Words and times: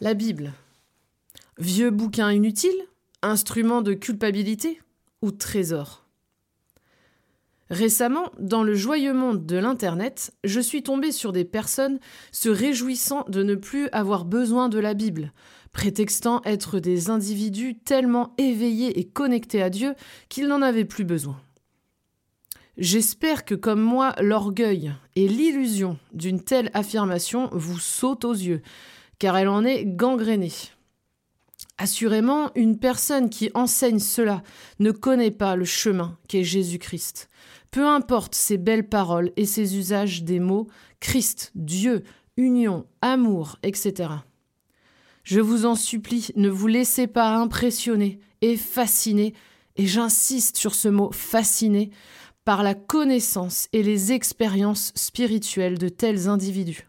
La 0.00 0.12
Bible. 0.12 0.52
Vieux 1.58 1.90
bouquin 1.90 2.30
inutile 2.30 2.76
Instrument 3.22 3.80
de 3.80 3.94
culpabilité 3.94 4.78
Ou 5.22 5.30
trésor? 5.30 6.04
Récemment, 7.70 8.30
dans 8.38 8.62
le 8.62 8.74
joyeux 8.74 9.14
monde 9.14 9.46
de 9.46 9.56
l'Internet, 9.56 10.34
je 10.44 10.60
suis 10.60 10.82
tombée 10.82 11.10
sur 11.10 11.32
des 11.32 11.46
personnes 11.46 12.00
se 12.32 12.50
réjouissant 12.50 13.24
de 13.28 13.42
ne 13.42 13.54
plus 13.54 13.88
avoir 13.92 14.26
besoin 14.26 14.68
de 14.68 14.78
la 14.78 14.92
Bible, 14.92 15.32
prétextant 15.72 16.42
être 16.44 16.80
des 16.80 17.08
individus 17.08 17.78
tellement 17.78 18.34
éveillés 18.36 18.98
et 18.98 19.04
connectés 19.04 19.62
à 19.62 19.70
Dieu 19.70 19.94
qu'ils 20.28 20.48
n'en 20.48 20.60
avaient 20.60 20.84
plus 20.84 21.04
besoin. 21.04 21.40
J'espère 22.76 23.44
que 23.44 23.54
comme 23.54 23.80
moi, 23.80 24.14
l'orgueil 24.20 24.92
et 25.14 25.28
l'illusion 25.28 25.98
d'une 26.12 26.42
telle 26.42 26.70
affirmation 26.74 27.48
vous 27.52 27.78
sautent 27.78 28.24
aux 28.24 28.32
yeux, 28.32 28.62
car 29.18 29.36
elle 29.36 29.48
en 29.48 29.64
est 29.64 29.84
gangrénée. 29.84 30.52
Assurément, 31.78 32.50
une 32.54 32.78
personne 32.78 33.30
qui 33.30 33.50
enseigne 33.54 33.98
cela 33.98 34.42
ne 34.78 34.90
connaît 34.90 35.30
pas 35.30 35.56
le 35.56 35.64
chemin 35.64 36.18
qu'est 36.28 36.44
Jésus-Christ. 36.44 37.28
Peu 37.70 37.86
importe 37.86 38.34
ses 38.34 38.58
belles 38.58 38.88
paroles 38.88 39.32
et 39.36 39.46
ses 39.46 39.76
usages 39.76 40.22
des 40.22 40.38
mots 40.38 40.68
Christ, 41.00 41.50
Dieu, 41.54 42.04
union, 42.36 42.86
amour, 43.02 43.58
etc. 43.62 44.10
Je 45.24 45.40
vous 45.40 45.64
en 45.64 45.74
supplie, 45.74 46.28
ne 46.36 46.48
vous 46.48 46.66
laissez 46.66 47.06
pas 47.06 47.34
impressionner 47.34 48.20
et 48.40 48.56
fasciner, 48.56 49.34
et 49.76 49.86
j'insiste 49.86 50.56
sur 50.56 50.74
ce 50.74 50.88
mot 50.88 51.10
fasciner, 51.12 51.90
par 52.44 52.62
la 52.62 52.74
connaissance 52.74 53.68
et 53.72 53.82
les 53.82 54.12
expériences 54.12 54.92
spirituelles 54.94 55.78
de 55.78 55.88
tels 55.88 56.28
individus. 56.28 56.88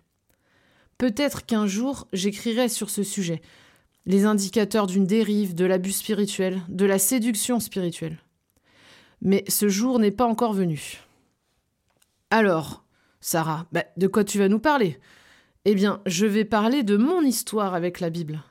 Peut-être 0.98 1.46
qu'un 1.46 1.68
jour 1.68 2.08
j'écrirai 2.14 2.70
sur 2.70 2.90
ce 2.90 3.04
sujet, 3.04 3.42
les 4.06 4.26
indicateurs 4.26 4.88
d'une 4.88 5.06
dérive, 5.06 5.56
de 5.56 5.66
l'abus 5.66 5.92
spirituel, 5.92 6.62
de 6.70 6.86
la 6.86 7.00
séduction 7.00 7.60
spirituelle. 7.60 8.20
Mais 9.22 9.44
ce 9.48 9.70
jour 9.70 10.00
n'est 10.00 10.12
pas 10.12 10.26
encore 10.26 10.54
venu. 10.54 11.00
Alors, 12.30 12.84
Sarah, 13.22 13.66
bah, 13.72 13.86
de 13.98 14.08
quoi 14.08 14.24
tu 14.24 14.38
vas 14.38 14.50
nous 14.50 14.60
parler? 14.60 15.00
Eh 15.66 15.74
bien, 15.74 16.02
je 16.06 16.26
vais 16.26 16.46
parler 16.46 16.84
de 16.84 16.96
mon 16.96 17.22
histoire 17.22 17.74
avec 17.74 18.00
la 18.00 18.12
Bible. 18.12 18.44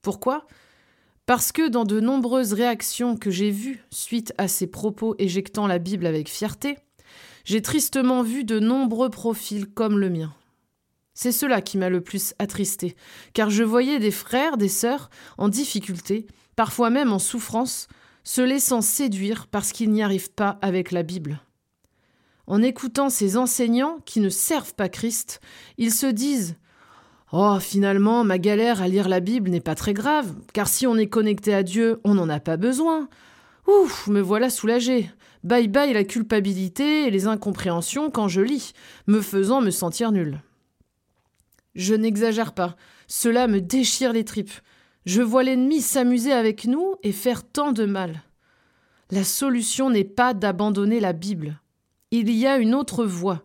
Pourquoi? 0.00 0.46
Parce 1.26 1.52
que 1.52 1.68
dans 1.68 1.84
de 1.84 2.00
nombreuses 2.00 2.52
réactions 2.52 3.16
que 3.16 3.30
j'ai 3.30 3.50
vues 3.50 3.84
suite 3.90 4.32
à 4.38 4.48
ces 4.48 4.66
propos 4.66 5.14
éjectant 5.18 5.66
la 5.66 5.78
Bible 5.78 6.06
avec 6.06 6.28
fierté, 6.28 6.78
j'ai 7.44 7.62
tristement 7.62 8.22
vu 8.22 8.44
de 8.44 8.58
nombreux 8.58 9.10
profils 9.10 9.66
comme 9.66 9.98
le 9.98 10.10
mien. 10.10 10.34
C'est 11.14 11.32
cela 11.32 11.60
qui 11.60 11.78
m'a 11.78 11.90
le 11.90 12.00
plus 12.00 12.34
attristé, 12.38 12.96
car 13.34 13.50
je 13.50 13.62
voyais 13.62 13.98
des 13.98 14.10
frères, 14.10 14.56
des 14.56 14.68
sœurs, 14.68 15.10
en 15.38 15.48
difficulté, 15.48 16.26
parfois 16.56 16.90
même 16.90 17.12
en 17.12 17.18
souffrance, 17.18 17.86
se 18.24 18.40
laissant 18.40 18.80
séduire 18.80 19.46
parce 19.46 19.72
qu'ils 19.72 19.90
n'y 19.90 20.02
arrivent 20.02 20.32
pas 20.32 20.58
avec 20.62 20.90
la 20.90 21.02
Bible. 21.02 21.40
En 22.46 22.62
écoutant 22.62 23.10
ces 23.10 23.36
enseignants 23.36 23.98
qui 24.04 24.20
ne 24.20 24.28
servent 24.28 24.74
pas 24.74 24.88
Christ, 24.88 25.40
ils 25.78 25.92
se 25.92 26.06
disent 26.06 26.56
Oh, 27.34 27.58
finalement, 27.60 28.24
ma 28.24 28.36
galère 28.36 28.82
à 28.82 28.88
lire 28.88 29.08
la 29.08 29.20
Bible 29.20 29.48
n'est 29.48 29.62
pas 29.62 29.74
très 29.74 29.94
grave, 29.94 30.34
car 30.52 30.68
si 30.68 30.86
on 30.86 30.98
est 30.98 31.06
connecté 31.06 31.54
à 31.54 31.62
Dieu, 31.62 31.98
on 32.04 32.12
n'en 32.12 32.28
a 32.28 32.40
pas 32.40 32.58
besoin. 32.58 33.08
Ouf, 33.66 34.06
me 34.06 34.20
voilà 34.20 34.50
soulagé. 34.50 35.10
Bye 35.42 35.66
bye 35.66 35.94
la 35.94 36.04
culpabilité 36.04 37.06
et 37.06 37.10
les 37.10 37.26
incompréhensions 37.26 38.10
quand 38.10 38.28
je 38.28 38.42
lis, 38.42 38.74
me 39.06 39.22
faisant 39.22 39.62
me 39.62 39.70
sentir 39.70 40.12
nul. 40.12 40.42
Je 41.74 41.94
n'exagère 41.94 42.52
pas, 42.52 42.76
cela 43.06 43.48
me 43.48 43.62
déchire 43.62 44.12
les 44.12 44.24
tripes. 44.24 44.52
Je 45.06 45.22
vois 45.22 45.42
l'ennemi 45.42 45.80
s'amuser 45.80 46.32
avec 46.32 46.66
nous 46.66 46.96
et 47.02 47.12
faire 47.12 47.48
tant 47.48 47.72
de 47.72 47.86
mal. 47.86 48.22
La 49.10 49.24
solution 49.24 49.88
n'est 49.88 50.04
pas 50.04 50.34
d'abandonner 50.34 51.00
la 51.00 51.14
Bible. 51.14 51.58
Il 52.10 52.30
y 52.30 52.46
a 52.46 52.58
une 52.58 52.74
autre 52.74 53.06
voie, 53.06 53.42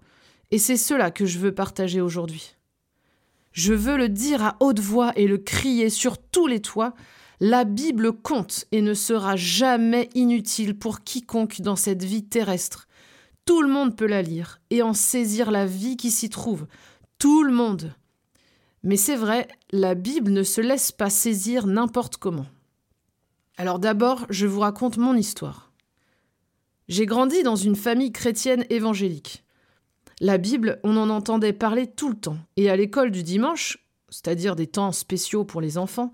et 0.51 0.57
c'est 0.57 0.75
cela 0.75 1.09
que 1.09 1.25
je 1.25 1.39
veux 1.39 1.55
partager 1.55 2.01
aujourd'hui. 2.01 2.56
Je 3.57 3.73
veux 3.73 3.97
le 3.97 4.07
dire 4.07 4.43
à 4.43 4.55
haute 4.59 4.79
voix 4.79 5.13
et 5.15 5.25
le 5.25 5.39
crier 5.39 5.89
sur 5.89 6.19
tous 6.19 6.45
les 6.45 6.61
toits. 6.61 6.93
La 7.39 7.63
Bible 7.63 8.13
compte 8.13 8.65
et 8.71 8.83
ne 8.83 8.93
sera 8.93 9.35
jamais 9.35 10.09
inutile 10.13 10.77
pour 10.77 11.03
quiconque 11.03 11.61
dans 11.61 11.75
cette 11.75 12.03
vie 12.03 12.23
terrestre. 12.23 12.87
Tout 13.45 13.63
le 13.63 13.67
monde 13.67 13.97
peut 13.97 14.05
la 14.05 14.21
lire 14.21 14.61
et 14.69 14.83
en 14.83 14.93
saisir 14.93 15.49
la 15.49 15.65
vie 15.65 15.97
qui 15.97 16.11
s'y 16.11 16.29
trouve. 16.29 16.67
Tout 17.17 17.41
le 17.41 17.51
monde. 17.51 17.95
Mais 18.83 18.95
c'est 18.95 19.15
vrai, 19.15 19.47
la 19.71 19.95
Bible 19.95 20.31
ne 20.31 20.43
se 20.43 20.61
laisse 20.61 20.91
pas 20.91 21.09
saisir 21.09 21.65
n'importe 21.65 22.17
comment. 22.17 22.45
Alors 23.57 23.79
d'abord, 23.79 24.27
je 24.29 24.45
vous 24.45 24.59
raconte 24.59 24.97
mon 24.97 25.15
histoire. 25.15 25.71
J'ai 26.89 27.07
grandi 27.07 27.41
dans 27.41 27.55
une 27.55 27.75
famille 27.75 28.11
chrétienne 28.11 28.67
évangélique. 28.69 29.43
La 30.19 30.39
Bible, 30.39 30.79
on 30.83 30.97
en 30.97 31.11
entendait 31.11 31.53
parler 31.53 31.85
tout 31.85 32.09
le 32.09 32.15
temps, 32.15 32.37
et 32.55 32.71
à 32.71 32.75
l'école 32.75 33.11
du 33.11 33.21
dimanche, 33.21 33.77
c'est-à-dire 34.09 34.55
des 34.55 34.65
temps 34.65 34.91
spéciaux 34.91 35.45
pour 35.45 35.61
les 35.61 35.77
enfants, 35.77 36.11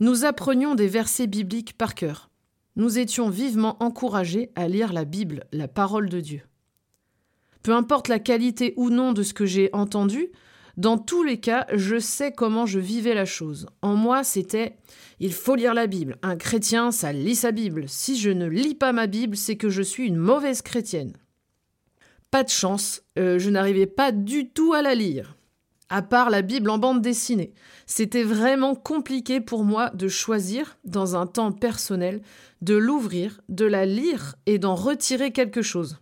nous 0.00 0.24
apprenions 0.24 0.74
des 0.74 0.88
versets 0.88 1.28
bibliques 1.28 1.78
par 1.78 1.94
cœur. 1.94 2.28
Nous 2.74 2.98
étions 2.98 3.30
vivement 3.30 3.80
encouragés 3.80 4.50
à 4.56 4.66
lire 4.66 4.92
la 4.92 5.04
Bible, 5.04 5.46
la 5.52 5.68
parole 5.68 6.08
de 6.08 6.20
Dieu. 6.20 6.42
Peu 7.62 7.72
importe 7.72 8.08
la 8.08 8.18
qualité 8.18 8.74
ou 8.76 8.90
non 8.90 9.12
de 9.12 9.22
ce 9.22 9.32
que 9.32 9.46
j'ai 9.46 9.70
entendu, 9.72 10.28
dans 10.76 10.98
tous 10.98 11.22
les 11.22 11.38
cas, 11.38 11.66
je 11.72 11.98
sais 11.98 12.32
comment 12.32 12.66
je 12.66 12.80
vivais 12.80 13.14
la 13.14 13.24
chose. 13.24 13.66
En 13.80 13.94
moi, 13.94 14.24
c'était 14.24 14.76
il 15.20 15.32
faut 15.32 15.54
lire 15.54 15.72
la 15.72 15.86
Bible. 15.86 16.18
Un 16.22 16.36
chrétien, 16.36 16.90
ça 16.90 17.12
lit 17.12 17.36
sa 17.36 17.52
Bible. 17.52 17.84
Si 17.86 18.18
je 18.18 18.30
ne 18.30 18.46
lis 18.46 18.74
pas 18.74 18.92
ma 18.92 19.06
Bible, 19.06 19.36
c'est 19.36 19.56
que 19.56 19.70
je 19.70 19.82
suis 19.82 20.06
une 20.06 20.16
mauvaise 20.16 20.62
chrétienne. 20.62 21.12
Pas 22.30 22.42
de 22.42 22.48
chance, 22.48 23.02
euh, 23.18 23.38
je 23.38 23.50
n'arrivais 23.50 23.86
pas 23.86 24.12
du 24.12 24.50
tout 24.50 24.72
à 24.72 24.82
la 24.82 24.94
lire. 24.94 25.36
À 25.88 26.02
part 26.02 26.30
la 26.30 26.42
Bible 26.42 26.68
en 26.70 26.78
bande 26.78 27.00
dessinée. 27.00 27.54
C'était 27.86 28.24
vraiment 28.24 28.74
compliqué 28.74 29.40
pour 29.40 29.62
moi 29.62 29.90
de 29.90 30.08
choisir, 30.08 30.76
dans 30.84 31.14
un 31.14 31.26
temps 31.26 31.52
personnel, 31.52 32.22
de 32.60 32.74
l'ouvrir, 32.74 33.40
de 33.48 33.64
la 33.64 33.86
lire 33.86 34.34
et 34.46 34.58
d'en 34.58 34.74
retirer 34.74 35.30
quelque 35.30 35.62
chose. 35.62 35.98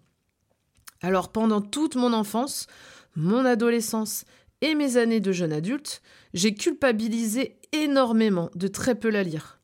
Alors 1.03 1.31
pendant 1.31 1.61
toute 1.61 1.97
mon 1.97 2.15
enfance, 2.15 2.67
mon 3.15 3.45
adolescence 3.45 4.25
et 4.62 4.75
mes 4.75 4.97
années 4.97 5.21
de 5.21 5.33
jeune 5.33 5.53
adulte, 5.53 6.01
j'ai 6.33 6.55
culpabilisé 6.55 7.59
énormément 7.73 8.51
de 8.55 8.69
très 8.69 8.95
peu 8.95 9.11
la 9.11 9.23
lire. 9.23 9.61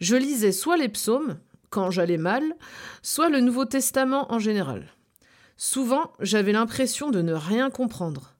Je 0.00 0.14
lisais 0.14 0.52
soit 0.52 0.76
les 0.76 0.88
psaumes, 0.88 1.38
quand 1.70 1.90
j'allais 1.90 2.16
mal, 2.16 2.44
soit 3.02 3.28
le 3.28 3.40
Nouveau 3.40 3.64
Testament 3.64 4.32
en 4.32 4.38
général. 4.38 4.86
Souvent, 5.60 6.12
j'avais 6.20 6.52
l'impression 6.52 7.10
de 7.10 7.20
ne 7.20 7.32
rien 7.32 7.68
comprendre. 7.68 8.36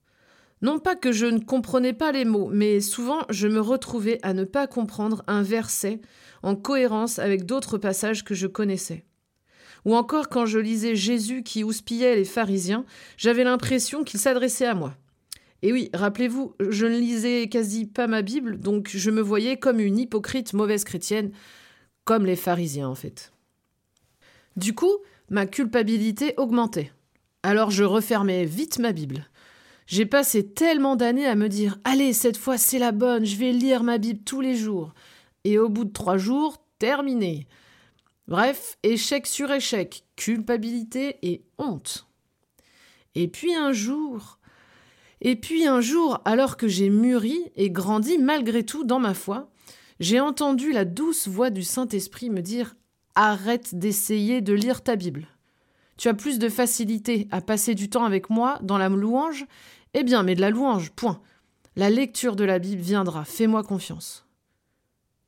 Non 0.62 0.78
pas 0.78 0.94
que 0.94 1.10
je 1.10 1.26
ne 1.26 1.40
comprenais 1.40 1.92
pas 1.92 2.12
les 2.12 2.24
mots, 2.24 2.48
mais 2.52 2.80
souvent 2.80 3.24
je 3.28 3.48
me 3.48 3.60
retrouvais 3.60 4.20
à 4.22 4.34
ne 4.34 4.44
pas 4.44 4.68
comprendre 4.68 5.24
un 5.26 5.42
verset 5.42 6.00
en 6.44 6.54
cohérence 6.54 7.18
avec 7.18 7.44
d'autres 7.44 7.76
passages 7.76 8.24
que 8.24 8.34
je 8.34 8.46
connaissais. 8.46 9.04
Ou 9.84 9.96
encore 9.96 10.28
quand 10.28 10.46
je 10.46 10.60
lisais 10.60 10.94
Jésus 10.94 11.42
qui 11.42 11.64
houspillait 11.64 12.14
les 12.14 12.24
pharisiens, 12.24 12.84
j'avais 13.16 13.44
l'impression 13.44 14.04
qu'il 14.04 14.20
s'adressait 14.20 14.66
à 14.66 14.74
moi. 14.74 14.94
Et 15.62 15.72
oui, 15.72 15.90
rappelez-vous, 15.94 16.54
je 16.60 16.86
ne 16.86 16.98
lisais 16.98 17.48
quasi 17.48 17.84
pas 17.84 18.06
ma 18.06 18.22
Bible, 18.22 18.60
donc 18.60 18.90
je 18.92 19.10
me 19.10 19.20
voyais 19.20 19.56
comme 19.56 19.80
une 19.80 19.98
hypocrite 19.98 20.52
mauvaise 20.52 20.84
chrétienne, 20.84 21.32
comme 22.04 22.26
les 22.26 22.36
pharisiens 22.36 22.88
en 22.88 22.94
fait. 22.94 23.32
Du 24.56 24.72
coup, 24.72 24.98
ma 25.30 25.46
culpabilité 25.46 26.34
augmentait. 26.36 26.92
Alors 27.48 27.70
je 27.70 27.82
refermais 27.82 28.44
vite 28.44 28.78
ma 28.78 28.92
Bible. 28.92 29.26
J'ai 29.86 30.04
passé 30.04 30.46
tellement 30.46 30.96
d'années 30.96 31.24
à 31.24 31.34
me 31.34 31.48
dire 31.48 31.78
Allez, 31.82 32.12
cette 32.12 32.36
fois 32.36 32.58
c'est 32.58 32.78
la 32.78 32.92
bonne, 32.92 33.24
je 33.24 33.36
vais 33.36 33.52
lire 33.52 33.82
ma 33.82 33.96
Bible 33.96 34.22
tous 34.22 34.42
les 34.42 34.54
jours. 34.54 34.92
Et 35.44 35.58
au 35.58 35.70
bout 35.70 35.86
de 35.86 35.92
trois 35.94 36.18
jours, 36.18 36.58
terminé. 36.78 37.46
Bref, 38.26 38.76
échec 38.82 39.26
sur 39.26 39.50
échec, 39.50 40.04
culpabilité 40.14 41.16
et 41.22 41.42
honte. 41.56 42.06
Et 43.14 43.28
puis 43.28 43.54
un 43.54 43.72
jour, 43.72 44.38
et 45.22 45.34
puis 45.34 45.66
un 45.66 45.80
jour, 45.80 46.20
alors 46.26 46.58
que 46.58 46.68
j'ai 46.68 46.90
mûri 46.90 47.50
et 47.56 47.70
grandi 47.70 48.18
malgré 48.18 48.62
tout 48.62 48.84
dans 48.84 49.00
ma 49.00 49.14
foi, 49.14 49.50
j'ai 50.00 50.20
entendu 50.20 50.70
la 50.70 50.84
douce 50.84 51.28
voix 51.28 51.48
du 51.48 51.62
Saint-Esprit 51.62 52.28
me 52.28 52.42
dire 52.42 52.76
Arrête 53.14 53.74
d'essayer 53.74 54.42
de 54.42 54.52
lire 54.52 54.82
ta 54.82 54.96
Bible. 54.96 55.28
Tu 55.98 56.08
as 56.08 56.14
plus 56.14 56.38
de 56.38 56.48
facilité 56.48 57.26
à 57.32 57.40
passer 57.40 57.74
du 57.74 57.90
temps 57.90 58.04
avec 58.04 58.30
moi 58.30 58.58
dans 58.62 58.78
la 58.78 58.88
louange? 58.88 59.46
Eh 59.94 60.04
bien, 60.04 60.22
mais 60.22 60.36
de 60.36 60.40
la 60.40 60.50
louange, 60.50 60.92
point. 60.92 61.20
La 61.74 61.90
lecture 61.90 62.36
de 62.36 62.44
la 62.44 62.60
Bible 62.60 62.80
viendra, 62.80 63.24
fais-moi 63.24 63.64
confiance. 63.64 64.24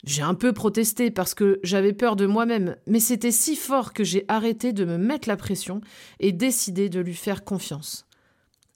J'ai 0.05 0.23
un 0.23 0.35
peu 0.35 0.53
protesté 0.53 1.11
parce 1.11 1.35
que 1.35 1.59
j'avais 1.65 1.93
peur 1.93 2.15
de 2.15 2.25
moi-même, 2.25 2.77
mais 2.87 3.01
c'était 3.01 3.33
si 3.33 3.57
fort 3.57 3.93
que 3.93 4.05
j'ai 4.05 4.25
arrêté 4.29 4.73
de 4.73 4.85
me 4.85 4.97
mettre 4.97 5.29
la 5.29 5.37
pression 5.37 5.81
et 6.21 6.33
décidé 6.33 6.89
de 6.89 7.01
lui 7.01 7.15
faire 7.15 7.45
confiance. 7.45 8.07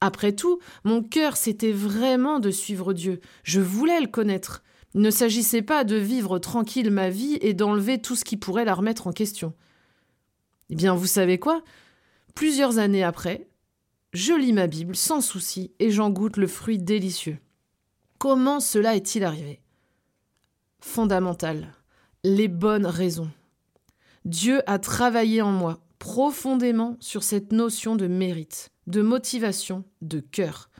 Après 0.00 0.32
tout, 0.32 0.58
mon 0.82 1.02
cœur 1.02 1.37
c'était 1.37 1.73
vraiment 1.73 2.41
de 2.41 2.50
suivre 2.50 2.93
Dieu. 2.93 3.20
Je 3.43 3.61
voulais 3.61 4.00
le 4.00 4.08
connaître. 4.08 4.62
Il 4.94 5.00
ne 5.00 5.11
s'agissait 5.11 5.62
pas 5.62 5.85
de 5.85 5.96
vivre 5.96 6.38
tranquille 6.38 6.91
ma 6.91 7.08
vie 7.08 7.38
et 7.41 7.55
d'enlever 7.55 8.02
tout 8.02 8.17
ce 8.17 8.25
qui 8.25 8.37
pourrait 8.37 8.67
la 8.67 8.75
remettre 8.75 9.06
en 9.06 9.12
question. 9.12 9.55
Eh 10.70 10.75
bien, 10.75 10.94
vous 10.94 11.06
savez 11.06 11.38
quoi? 11.38 11.62
Plusieurs 12.35 12.79
années 12.79 13.05
après, 13.05 13.49
je 14.13 14.33
lis 14.33 14.53
ma 14.53 14.67
Bible 14.67 14.97
sans 14.97 15.21
souci 15.21 15.73
et 15.79 15.93
j'en 15.93 16.11
goûte 16.11 16.37
le 16.37 16.49
fruit 16.49 16.79
délicieux. 16.79 17.39
Comment 18.19 18.59
cela 18.59 18.97
est-il 18.97 19.23
arrivé? 19.23 19.61
Fondamental, 20.81 21.73
les 22.25 22.49
bonnes 22.49 22.87
raisons. 22.87 23.31
Dieu 24.25 24.63
a 24.69 24.81
travaillé 24.81 25.43
en 25.43 25.53
moi 25.53 25.81
profondément 26.01 26.97
sur 26.99 27.23
cette 27.23 27.53
notion 27.53 27.95
de 27.95 28.09
mérite, 28.09 28.71
de 28.89 29.01
motivation, 29.01 29.85
de 30.03 30.19
cœur. 30.19 30.71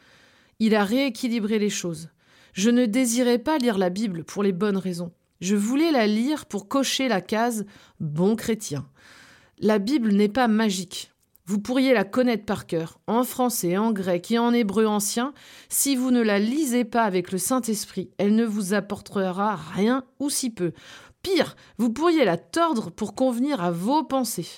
Il 0.59 0.75
a 0.75 0.85
rééquilibré 0.85 1.61
les 1.61 1.71
choses. 1.71 2.11
Je 2.53 2.71
ne 2.71 2.85
désirais 2.85 3.39
pas 3.39 3.59
lire 3.59 3.79
la 3.79 3.91
Bible 3.91 4.25
pour 4.25 4.43
les 4.43 4.53
bonnes 4.53 4.77
raisons. 4.77 5.13
Je 5.41 5.55
voulais 5.55 5.93
la 5.93 6.07
lire 6.09 6.47
pour 6.47 6.69
cocher 6.69 7.07
la 7.07 7.21
case 7.21 7.65
bon 8.01 8.35
chrétien. 8.35 8.89
La 9.59 9.79
Bible 9.79 10.13
n'est 10.13 10.29
pas 10.29 10.49
magique. 10.49 11.14
Vous 11.47 11.59
pourriez 11.59 11.93
la 11.93 12.05
connaître 12.05 12.47
par 12.47 12.67
cœur, 12.67 12.99
en 13.07 13.23
français, 13.23 13.77
en 13.77 13.93
grec 13.93 14.31
et 14.31 14.39
en 14.39 14.55
hébreu 14.55 14.87
ancien. 14.87 15.35
Si 15.69 15.95
vous 15.95 16.11
ne 16.11 16.23
la 16.23 16.39
lisez 16.39 16.85
pas 16.85 17.03
avec 17.03 17.33
le 17.33 17.39
Saint-Esprit, 17.39 18.11
elle 18.17 18.35
ne 18.35 18.47
vous 18.47 18.73
apportera 18.73 19.55
rien 19.55 20.05
ou 20.21 20.31
si 20.31 20.49
peu. 20.49 20.73
Pire, 21.23 21.55
vous 21.77 21.91
pourriez 21.91 22.25
la 22.25 22.39
tordre 22.39 22.91
pour 22.91 23.15
convenir 23.15 23.63
à 23.63 23.71
vos 23.71 24.03
pensées. 24.03 24.49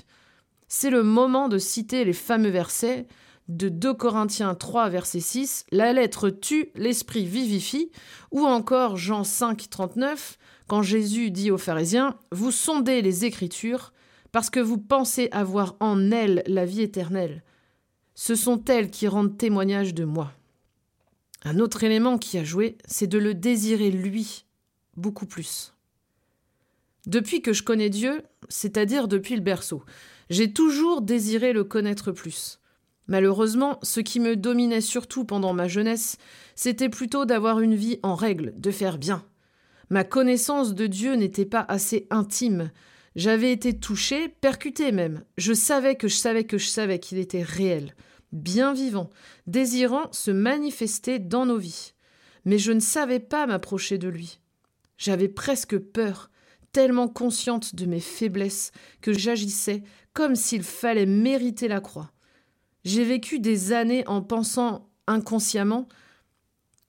C'est 0.69 0.91
le 0.91 1.03
moment 1.03 1.49
de 1.49 1.59
citer 1.59 2.05
les 2.05 2.13
fameux 2.13 2.51
versets 2.51 3.09
de 3.49 3.69
2 3.69 3.95
Corinthiens 3.95 4.55
3, 4.55 4.89
verset 4.89 5.21
6, 5.21 5.67
La 5.73 5.93
lettre 5.93 6.31
tue, 6.31 6.71
l'esprit 6.77 7.25
vivifie, 7.25 7.91
ou 8.31 8.47
encore 8.47 8.97
Jean 8.97 9.25
5, 9.25 9.69
39, 9.71 10.39
quand 10.67 10.83
Jésus 10.83 11.31
dit 11.31 11.51
aux 11.51 11.59
pharisiens, 11.59 12.17
Vous 12.33 12.51
sondez 12.51 13.03
les 13.03 13.25
Écritures, 13.25 13.93
parce 14.37 14.51
que 14.51 14.61
vous 14.61 14.77
pensez 14.77 15.31
avoir 15.33 15.77
en 15.81 16.11
elles 16.11 16.43
la 16.47 16.67
vie 16.67 16.83
éternelle. 16.83 17.43
Ce 18.15 18.35
sont 18.35 18.63
elles 18.67 18.91
qui 18.91 19.09
rendent 19.09 19.39
témoignage 19.39 19.95
de 19.95 20.05
moi. 20.05 20.31
Un 21.43 21.59
autre 21.59 21.85
élément 21.85 22.19
qui 22.19 22.37
a 22.37 22.45
joué, 22.45 22.77
c'est 22.85 23.07
de 23.07 23.17
le 23.17 23.33
désirer 23.33 23.91
lui 23.91 24.45
beaucoup 24.95 25.25
plus. 25.25 25.73
Depuis 27.07 27.41
que 27.41 27.55
je 27.55 27.63
connais 27.63 27.89
Dieu, 27.89 28.25
c'est-à-dire 28.51 29.09
depuis 29.09 29.37
le 29.37 29.41
berceau, 29.41 29.83
j'ai 30.29 30.53
toujours 30.53 31.01
désiré 31.01 31.55
le 31.55 31.65
connaître 31.65 32.13
plus. 32.13 32.61
Malheureusement, 33.07 33.79
ce 33.83 34.01
qui 34.01 34.21
me 34.21 34.37
dominait 34.37 34.83
surtout 34.83 35.25
pendant 35.25 35.55
ma 35.55 35.67
jeunesse, 35.67 36.19
c'était 36.55 36.91
plutôt 36.91 37.25
d'avoir 37.25 37.61
une 37.61 37.75
vie 37.75 38.01
en 38.03 38.15
règle, 38.15 38.53
de 38.59 38.71
faire 38.71 38.99
bien. 38.99 39.25
Ma 39.89 40.05
connaissance 40.05 40.75
de 40.75 40.87
Dieu 40.87 41.15
n'était 41.15 41.47
pas 41.47 41.65
assez 41.67 42.07
intime, 42.11 42.71
j'avais 43.17 43.51
été 43.51 43.73
touché, 43.73 44.29
percuté 44.29 44.93
même. 44.93 45.25
Je 45.39 45.55
savais 45.55 45.97
que 45.97 46.07
je 46.07 46.17
savais 46.17 46.45
que 46.45 46.59
je 46.59 46.67
savais 46.67 46.99
qu'il 46.99 47.19
était 47.19 47.43
réel, 47.43 47.97
bien 48.31 48.75
vivant, 48.75 49.11
désirant 49.47 50.13
se 50.13 50.31
manifester 50.31 51.19
dans 51.19 51.47
nos 51.47 51.57
vies. 51.57 51.95
Mais 52.45 52.59
je 52.59 52.73
ne 52.73 52.81
savais 52.81 53.19
pas 53.19 53.47
m'approcher 53.47 53.99
de 53.99 54.09
lui. 54.09 54.39
J'avais 54.99 55.29
presque 55.29 55.79
peur, 55.79 56.31
tellement 56.73 57.09
consciente 57.09 57.75
de 57.75 57.87
mes 57.87 58.01
faiblesses 58.01 58.71
que 59.01 59.13
j'agissais 59.13 59.83
comme 60.13 60.37
s'il 60.37 60.63
fallait 60.63 61.07
mériter 61.07 61.69
la 61.69 61.81
croix. 61.81 62.13
J'ai 62.85 63.05
vécu 63.05 63.41
des 63.41 63.73
années 63.73 64.07
en 64.07 64.23
pensant 64.23 64.89
inconsciemment 65.07 65.89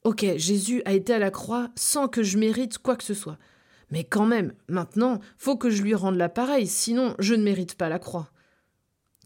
Ok, 0.03 0.25
Jésus 0.35 0.81
a 0.85 0.94
été 0.94 1.13
à 1.13 1.19
la 1.19 1.31
croix 1.31 1.69
sans 1.75 2.07
que 2.07 2.24
je 2.24 2.38
mérite 2.38 2.77
quoi 2.77 2.95
que 2.95 3.03
ce 3.03 3.13
soit. 3.13 3.38
Mais 3.92 4.04
quand 4.04 4.25
même, 4.25 4.54
maintenant, 4.68 5.19
faut 5.38 5.57
que 5.57 5.69
je 5.69 5.81
lui 5.81 5.95
rende 5.95 6.18
l'appareil, 6.18 6.68
sinon 6.68 7.16
je 7.19 7.34
ne 7.34 7.44
mérite 7.44 7.75
pas 7.75 7.89
la 7.89 8.00
croix. 8.00 8.30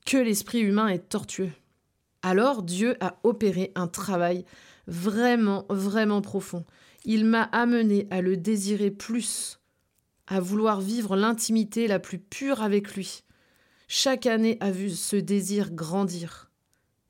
Que 0.05 0.17
l'esprit 0.17 0.59
humain 0.59 0.87
est 0.87 1.09
tortueux. 1.09 1.51
Alors 2.21 2.61
Dieu 2.61 2.95
a 2.99 3.17
opéré 3.23 3.71
un 3.75 3.87
travail 3.87 4.45
vraiment, 4.87 5.65
vraiment 5.69 6.21
profond. 6.21 6.65
Il 7.05 7.25
m'a 7.25 7.43
amené 7.43 8.07
à 8.11 8.21
le 8.21 8.37
désirer 8.37 8.91
plus, 8.91 9.59
à 10.27 10.39
vouloir 10.39 10.81
vivre 10.81 11.15
l'intimité 11.15 11.87
la 11.87 11.99
plus 11.99 12.19
pure 12.19 12.61
avec 12.61 12.95
lui. 12.95 13.23
Chaque 13.87 14.27
année 14.27 14.57
a 14.59 14.71
vu 14.71 14.91
ce 14.91 15.15
désir 15.15 15.71
grandir. 15.71 16.51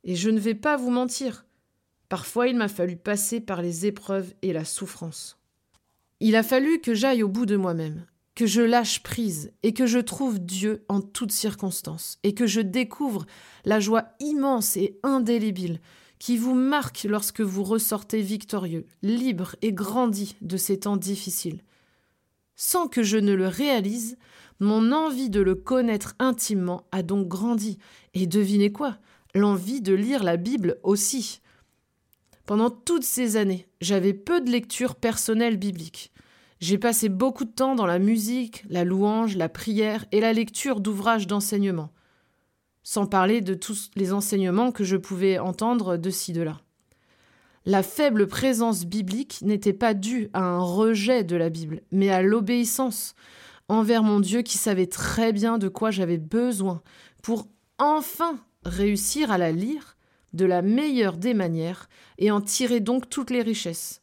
Et 0.03 0.15
je 0.15 0.29
ne 0.29 0.39
vais 0.39 0.55
pas 0.55 0.77
vous 0.77 0.89
mentir, 0.89 1.45
parfois 2.09 2.47
il 2.47 2.55
m'a 2.55 2.67
fallu 2.69 2.95
passer 2.95 3.39
par 3.39 3.61
les 3.61 3.85
épreuves 3.85 4.33
et 4.41 4.53
la 4.53 4.65
souffrance. 4.65 5.40
Il 6.23 6.35
a 6.35 6.43
fallu 6.43 6.79
que 6.79 6.93
j'aille 6.93 7.23
au 7.23 7.27
bout 7.27 7.47
de 7.47 7.55
moi-même, 7.55 8.05
que 8.35 8.45
je 8.45 8.61
lâche 8.61 9.01
prise 9.01 9.51
et 9.63 9.73
que 9.73 9.87
je 9.87 9.97
trouve 9.97 10.37
Dieu 10.37 10.85
en 10.87 11.01
toutes 11.01 11.31
circonstances, 11.31 12.19
et 12.21 12.35
que 12.35 12.45
je 12.45 12.61
découvre 12.61 13.25
la 13.65 13.79
joie 13.79 14.05
immense 14.19 14.77
et 14.77 14.99
indélébile 15.01 15.79
qui 16.19 16.37
vous 16.37 16.53
marque 16.53 17.07
lorsque 17.09 17.41
vous 17.41 17.63
ressortez 17.63 18.21
victorieux, 18.21 18.85
libre 19.01 19.55
et 19.63 19.73
grandi 19.73 20.35
de 20.41 20.57
ces 20.57 20.81
temps 20.81 20.95
difficiles. 20.95 21.63
Sans 22.55 22.87
que 22.87 23.01
je 23.01 23.17
ne 23.17 23.33
le 23.33 23.47
réalise, 23.47 24.15
mon 24.59 24.91
envie 24.91 25.31
de 25.31 25.41
le 25.41 25.55
connaître 25.55 26.13
intimement 26.19 26.85
a 26.91 27.01
donc 27.01 27.27
grandi, 27.27 27.79
et 28.13 28.27
devinez 28.27 28.71
quoi? 28.71 28.99
L'envie 29.33 29.81
de 29.81 29.95
lire 29.95 30.23
la 30.23 30.37
Bible 30.37 30.77
aussi. 30.83 31.41
Pendant 32.45 32.69
toutes 32.69 33.05
ces 33.05 33.37
années, 33.37 33.67
j'avais 33.81 34.13
peu 34.13 34.41
de 34.41 34.51
lecture 34.51 34.93
personnelle 34.93 35.57
biblique. 35.57 36.10
J'ai 36.61 36.77
passé 36.77 37.09
beaucoup 37.09 37.43
de 37.43 37.49
temps 37.49 37.73
dans 37.73 37.87
la 37.87 37.97
musique, 37.97 38.63
la 38.69 38.83
louange, 38.83 39.35
la 39.35 39.49
prière 39.49 40.05
et 40.11 40.19
la 40.19 40.31
lecture 40.31 40.79
d'ouvrages 40.79 41.25
d'enseignement, 41.25 41.91
sans 42.83 43.07
parler 43.07 43.41
de 43.41 43.55
tous 43.55 43.89
les 43.95 44.13
enseignements 44.13 44.71
que 44.71 44.83
je 44.83 44.95
pouvais 44.95 45.39
entendre 45.39 45.97
de 45.97 46.09
ci 46.11 46.33
de 46.33 46.43
là. 46.43 46.61
La 47.65 47.81
faible 47.81 48.27
présence 48.27 48.85
biblique 48.85 49.39
n'était 49.41 49.73
pas 49.73 49.95
due 49.95 50.29
à 50.33 50.43
un 50.43 50.59
rejet 50.59 51.23
de 51.23 51.35
la 51.35 51.49
Bible, 51.49 51.81
mais 51.91 52.11
à 52.11 52.21
l'obéissance 52.21 53.15
envers 53.67 54.03
mon 54.03 54.19
Dieu 54.19 54.43
qui 54.43 54.59
savait 54.59 54.85
très 54.85 55.33
bien 55.33 55.57
de 55.57 55.67
quoi 55.67 55.89
j'avais 55.89 56.19
besoin 56.19 56.83
pour 57.23 57.47
enfin 57.79 58.39
réussir 58.65 59.31
à 59.31 59.39
la 59.39 59.51
lire 59.51 59.97
de 60.33 60.45
la 60.45 60.61
meilleure 60.61 61.17
des 61.17 61.33
manières 61.33 61.89
et 62.19 62.29
en 62.29 62.39
tirer 62.39 62.81
donc 62.81 63.09
toutes 63.09 63.31
les 63.31 63.41
richesses. 63.41 64.00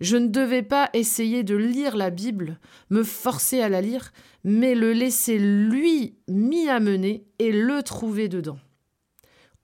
Je 0.00 0.16
ne 0.16 0.28
devais 0.28 0.62
pas 0.62 0.90
essayer 0.92 1.44
de 1.44 1.54
lire 1.54 1.96
la 1.96 2.10
Bible, 2.10 2.58
me 2.90 3.02
forcer 3.02 3.60
à 3.60 3.68
la 3.68 3.80
lire, 3.80 4.12
mais 4.42 4.74
le 4.74 4.92
laisser 4.92 5.38
lui 5.38 6.16
m'y 6.28 6.68
amener 6.68 7.26
et 7.38 7.52
le 7.52 7.82
trouver 7.82 8.28
dedans. 8.28 8.58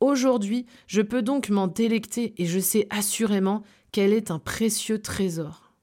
Aujourd'hui, 0.01 0.67
je 0.87 1.03
peux 1.03 1.23
donc 1.23 1.51
m'en 1.51 1.67
délecter 1.67 2.35
et 2.39 2.47
je 2.47 2.59
sais 2.59 2.87
assurément 2.91 3.63
qu'elle 3.93 4.13
est 4.13 4.31
un 4.31 4.39
précieux 4.39 5.01
trésor. 5.01 5.75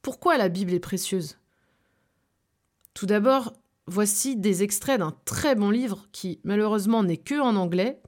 Pourquoi 0.00 0.38
la 0.38 0.48
Bible 0.48 0.72
est 0.72 0.80
précieuse? 0.80 1.38
Tout 2.94 3.06
d'abord, 3.06 3.52
voici 3.86 4.36
des 4.36 4.62
extraits 4.62 4.98
d'un 4.98 5.14
très 5.24 5.54
bon 5.54 5.70
livre 5.70 6.06
qui, 6.12 6.40
malheureusement, 6.44 7.02
n'est 7.02 7.16
que 7.16 7.40
en 7.40 7.56
anglais, 7.56 8.00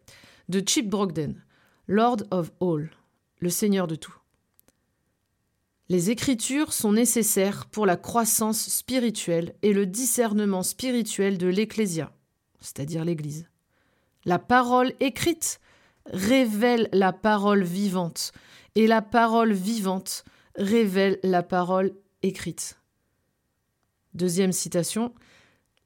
de 0.48 0.62
Chip 0.66 0.88
Brogden, 0.88 1.42
Lord 1.88 2.18
of 2.30 2.52
All, 2.60 2.90
le 3.40 3.50
Seigneur 3.50 3.86
de 3.86 3.96
tout. 3.96 4.14
Les 5.88 6.10
Écritures 6.10 6.72
sont 6.72 6.92
nécessaires 6.92 7.66
pour 7.66 7.86
la 7.86 7.96
croissance 7.96 8.68
spirituelle 8.68 9.54
et 9.62 9.72
le 9.72 9.86
discernement 9.86 10.64
spirituel 10.64 11.38
de 11.38 11.46
l'Ecclésia, 11.46 12.12
c'est-à-dire 12.60 13.04
l'Église. 13.04 13.46
La 14.24 14.40
parole 14.40 14.94
écrite 14.98 15.60
révèle 16.06 16.88
la 16.92 17.12
parole 17.12 17.62
vivante, 17.62 18.32
et 18.74 18.88
la 18.88 19.00
parole 19.00 19.52
vivante 19.52 20.24
révèle 20.56 21.20
la 21.22 21.44
parole 21.44 21.94
écrite. 22.22 22.80
Deuxième 24.14 24.52
citation. 24.52 25.14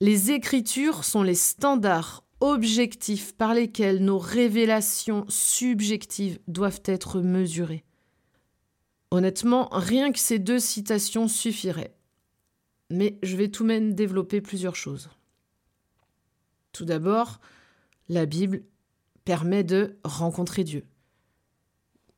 Les 0.00 0.30
Écritures 0.30 1.04
sont 1.04 1.22
les 1.22 1.34
standards 1.34 2.24
objectifs 2.40 3.34
par 3.36 3.52
lesquels 3.52 4.02
nos 4.02 4.18
révélations 4.18 5.26
subjectives 5.28 6.38
doivent 6.48 6.80
être 6.86 7.20
mesurées. 7.20 7.84
Honnêtement, 9.10 9.68
rien 9.72 10.12
que 10.12 10.18
ces 10.18 10.38
deux 10.38 10.58
citations 10.60 11.28
suffiraient. 11.28 11.94
Mais 12.90 13.18
je 13.22 13.36
vais 13.36 13.48
tout 13.48 13.64
de 13.64 13.68
même 13.68 13.94
développer 13.94 14.40
plusieurs 14.40 14.76
choses. 14.76 15.10
Tout 16.72 16.84
d'abord, 16.84 17.40
la 18.08 18.26
Bible 18.26 18.62
permet 19.24 19.64
de 19.64 19.98
rencontrer 20.04 20.64
Dieu. 20.64 20.84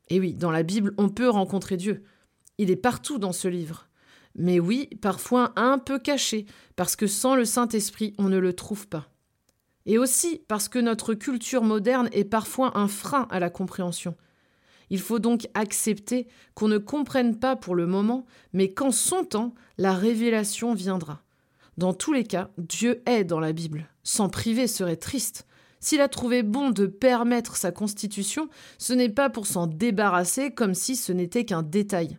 Et 0.09 0.21
oui, 0.21 0.35
dans 0.35 0.51
la 0.51 0.63
Bible, 0.63 0.95
on 0.99 1.09
peut 1.09 1.29
rencontrer 1.29 1.77
Dieu. 1.77 2.05
Il 2.59 2.71
est 2.71 2.77
partout 2.77 3.19
dans 3.19 3.33
ce 3.33 3.49
livre. 3.49 3.89
Mais 4.35 4.61
oui, 4.61 4.89
parfois 5.01 5.53
un 5.57 5.79
peu 5.79 5.99
caché, 5.99 6.47
parce 6.77 6.97
que 6.97 7.07
sans 7.07 7.35
le 7.35 7.45
Saint-Esprit, 7.45 8.15
on 8.19 8.29
ne 8.29 8.39
le 8.39 8.55
trouve 8.55 8.89
pas. 8.89 9.09
et 9.85 9.99
aussi 9.99 10.43
parce 10.49 10.69
que 10.69 10.79
notre 10.79 11.15
culture 11.15 11.63
moderne 11.63 12.09
est 12.13 12.25
parfois 12.25 12.79
un 12.79 12.89
frein 12.89 13.27
à 13.31 13.41
la 13.41 13.51
compréhension. 13.51 14.15
Il 14.93 15.01
faut 15.01 15.19
donc 15.19 15.49
accepter 15.55 16.29
qu'on 16.55 16.69
ne 16.69 16.77
comprenne 16.77 17.39
pas 17.39 17.57
pour 17.57 17.75
le 17.75 17.87
moment, 17.87 18.27
mais 18.53 18.75
qu'en 18.75 18.91
son 18.91 19.25
temps, 19.25 19.55
la 19.79 19.95
révélation 19.95 20.75
viendra. 20.75 21.23
Dans 21.79 21.95
tous 21.95 22.13
les 22.13 22.25
cas, 22.25 22.51
Dieu 22.59 23.03
est 23.07 23.25
dans 23.25 23.41
la 23.41 23.55
Bible. 23.55 23.89
S'en 24.03 24.29
priver 24.29 24.67
serait 24.67 24.97
triste. 24.97 25.47
S'il 25.81 26.03
a 26.03 26.09
trouvé 26.09 26.43
bon 26.43 26.69
de 26.69 26.85
permettre 26.85 27.57
sa 27.57 27.73
constitution, 27.73 28.51
ce 28.77 28.93
n'est 28.93 29.09
pas 29.09 29.31
pour 29.31 29.47
s'en 29.47 29.67
débarrasser 29.67 30.51
comme 30.51 30.75
si 30.75 30.95
ce 30.95 31.11
n'était 31.11 31.47
qu'un 31.47 31.63
détail. 31.63 32.19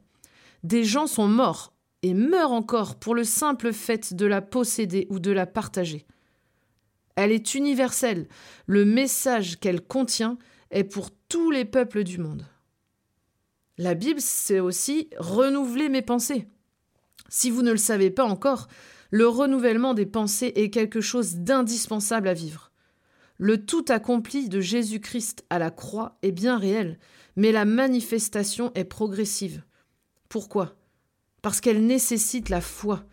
Des 0.64 0.84
gens 0.84 1.06
sont 1.06 1.28
morts 1.28 1.74
et 2.02 2.16
meurent 2.16 2.54
encore 2.54 2.96
pour 2.96 3.14
le 3.14 3.24
simple 3.24 3.72
fait 3.72 4.16
de 4.16 4.26
la 4.26 4.42
posséder 4.42 5.06
ou 5.12 5.20
de 5.20 5.32
la 5.32 5.46
partager. 5.46 6.08
Elle 7.16 7.32
est 7.32 7.54
universelle. 7.54 8.28
Le 8.66 8.84
message 8.84 9.60
qu'elle 9.60 9.82
contient 9.82 10.40
est 10.72 10.84
pour 10.84 11.12
tous 11.30 11.52
les 11.52 11.66
peuples 11.66 12.04
du 12.04 12.18
monde. 12.18 12.48
La 13.78 13.96
Bible, 13.96 14.22
c'est 14.22 14.60
aussi 14.60 15.10
renouveler 15.18 15.90
mes 15.90 16.04
pensées. 16.04 16.48
Si 17.28 17.50
vous 17.50 17.64
ne 17.64 17.72
le 17.72 17.78
savez 17.78 18.12
pas 18.12 18.24
encore, 18.24 18.68
le 19.10 19.28
renouvellement 19.28 19.96
des 19.96 20.06
pensées 20.06 20.54
est 20.56 20.70
quelque 20.70 21.02
chose 21.02 21.38
d'indispensable 21.38 22.28
à 22.28 22.34
vivre. 22.34 22.72
Le 23.38 23.66
tout 23.66 23.86
accompli 23.90 24.48
de 24.48 24.62
Jésus-Christ 24.62 25.44
à 25.50 25.58
la 25.58 25.72
croix 25.72 26.18
est 26.22 26.32
bien 26.32 26.58
réel, 26.58 27.00
mais 27.36 27.52
la 27.52 27.66
manifestation 27.66 28.72
est 28.76 28.84
progressive. 28.84 29.64
Pourquoi? 30.30 30.76
Parce 31.42 31.60
qu'elle 31.60 31.86
nécessite 31.86 32.50
la 32.50 32.62
foi. 32.62 33.04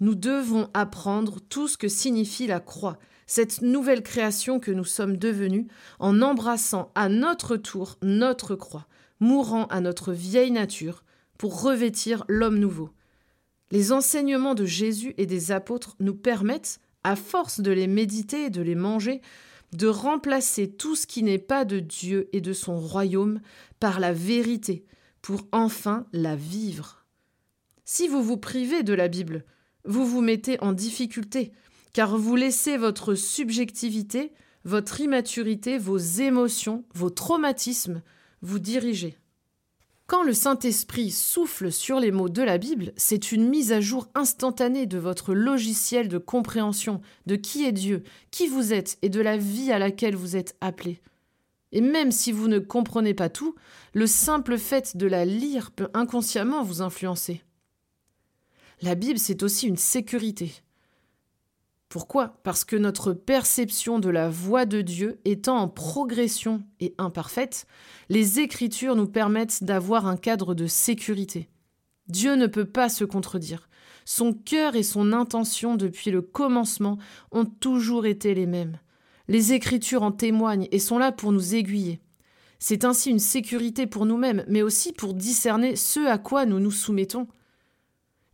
Nous 0.00 0.14
devons 0.14 0.68
apprendre 0.74 1.40
tout 1.40 1.66
ce 1.66 1.78
que 1.78 1.88
signifie 1.88 2.46
la 2.46 2.60
croix, 2.60 2.98
cette 3.26 3.62
nouvelle 3.62 4.02
création 4.02 4.60
que 4.60 4.70
nous 4.70 4.84
sommes 4.84 5.16
devenus, 5.16 5.66
en 5.98 6.20
embrassant 6.20 6.92
à 6.94 7.08
notre 7.08 7.56
tour 7.56 7.96
notre 8.02 8.54
croix, 8.54 8.86
mourant 9.24 9.64
à 9.68 9.80
notre 9.80 10.12
vieille 10.12 10.50
nature 10.50 11.02
pour 11.38 11.62
revêtir 11.62 12.24
l'homme 12.28 12.58
nouveau. 12.58 12.90
Les 13.70 13.90
enseignements 13.90 14.54
de 14.54 14.66
Jésus 14.66 15.14
et 15.16 15.24
des 15.24 15.50
apôtres 15.50 15.96
nous 15.98 16.14
permettent, 16.14 16.78
à 17.04 17.16
force 17.16 17.60
de 17.60 17.72
les 17.72 17.86
méditer 17.86 18.44
et 18.44 18.50
de 18.50 18.60
les 18.60 18.74
manger, 18.74 19.22
de 19.72 19.86
remplacer 19.86 20.70
tout 20.70 20.94
ce 20.94 21.06
qui 21.06 21.22
n'est 21.22 21.38
pas 21.38 21.64
de 21.64 21.80
Dieu 21.80 22.28
et 22.32 22.42
de 22.42 22.52
son 22.52 22.78
royaume 22.78 23.40
par 23.80 23.98
la 23.98 24.12
vérité, 24.12 24.84
pour 25.22 25.48
enfin 25.52 26.06
la 26.12 26.36
vivre. 26.36 27.06
Si 27.86 28.08
vous 28.08 28.22
vous 28.22 28.36
privez 28.36 28.82
de 28.82 28.92
la 28.92 29.08
Bible, 29.08 29.44
vous 29.86 30.06
vous 30.06 30.20
mettez 30.20 30.62
en 30.62 30.72
difficulté, 30.72 31.52
car 31.94 32.18
vous 32.18 32.36
laissez 32.36 32.76
votre 32.76 33.14
subjectivité, 33.14 34.32
votre 34.64 35.00
immaturité, 35.00 35.78
vos 35.78 35.98
émotions, 35.98 36.84
vos 36.94 37.10
traumatismes 37.10 38.02
vous 38.44 38.58
diriger. 38.58 39.16
Quand 40.06 40.22
le 40.22 40.34
Saint-Esprit 40.34 41.10
souffle 41.10 41.72
sur 41.72 41.98
les 41.98 42.12
mots 42.12 42.28
de 42.28 42.42
la 42.42 42.58
Bible, 42.58 42.92
c'est 42.96 43.32
une 43.32 43.48
mise 43.48 43.72
à 43.72 43.80
jour 43.80 44.06
instantanée 44.14 44.84
de 44.84 44.98
votre 44.98 45.32
logiciel 45.32 46.08
de 46.08 46.18
compréhension 46.18 47.00
de 47.24 47.36
qui 47.36 47.64
est 47.64 47.72
Dieu, 47.72 48.02
qui 48.30 48.46
vous 48.46 48.74
êtes 48.74 48.98
et 49.00 49.08
de 49.08 49.22
la 49.22 49.38
vie 49.38 49.72
à 49.72 49.78
laquelle 49.78 50.14
vous 50.14 50.36
êtes 50.36 50.56
appelé. 50.60 51.00
Et 51.72 51.80
même 51.80 52.12
si 52.12 52.32
vous 52.32 52.48
ne 52.48 52.58
comprenez 52.58 53.14
pas 53.14 53.30
tout, 53.30 53.54
le 53.94 54.06
simple 54.06 54.58
fait 54.58 54.94
de 54.94 55.06
la 55.06 55.24
lire 55.24 55.70
peut 55.70 55.88
inconsciemment 55.94 56.62
vous 56.62 56.82
influencer. 56.82 57.42
La 58.82 58.94
Bible, 58.94 59.18
c'est 59.18 59.42
aussi 59.42 59.66
une 59.66 59.78
sécurité. 59.78 60.52
Pourquoi? 61.94 62.40
Parce 62.42 62.64
que 62.64 62.74
notre 62.74 63.12
perception 63.12 64.00
de 64.00 64.08
la 64.08 64.28
voix 64.28 64.66
de 64.66 64.80
Dieu 64.80 65.20
étant 65.24 65.58
en 65.58 65.68
progression 65.68 66.64
et 66.80 66.92
imparfaite, 66.98 67.68
les 68.08 68.40
Écritures 68.40 68.96
nous 68.96 69.06
permettent 69.06 69.62
d'avoir 69.62 70.08
un 70.08 70.16
cadre 70.16 70.54
de 70.54 70.66
sécurité. 70.66 71.48
Dieu 72.08 72.34
ne 72.34 72.48
peut 72.48 72.64
pas 72.64 72.88
se 72.88 73.04
contredire. 73.04 73.68
Son 74.04 74.32
cœur 74.32 74.74
et 74.74 74.82
son 74.82 75.12
intention 75.12 75.76
depuis 75.76 76.10
le 76.10 76.20
commencement 76.20 76.98
ont 77.30 77.44
toujours 77.44 78.06
été 78.06 78.34
les 78.34 78.46
mêmes. 78.46 78.80
Les 79.28 79.52
Écritures 79.52 80.02
en 80.02 80.10
témoignent 80.10 80.66
et 80.72 80.80
sont 80.80 80.98
là 80.98 81.12
pour 81.12 81.30
nous 81.30 81.54
aiguiller. 81.54 82.00
C'est 82.58 82.84
ainsi 82.84 83.10
une 83.10 83.20
sécurité 83.20 83.86
pour 83.86 84.04
nous-mêmes, 84.04 84.44
mais 84.48 84.62
aussi 84.62 84.92
pour 84.92 85.14
discerner 85.14 85.76
ce 85.76 86.04
à 86.04 86.18
quoi 86.18 86.44
nous 86.44 86.58
nous 86.58 86.72
soumettons. 86.72 87.28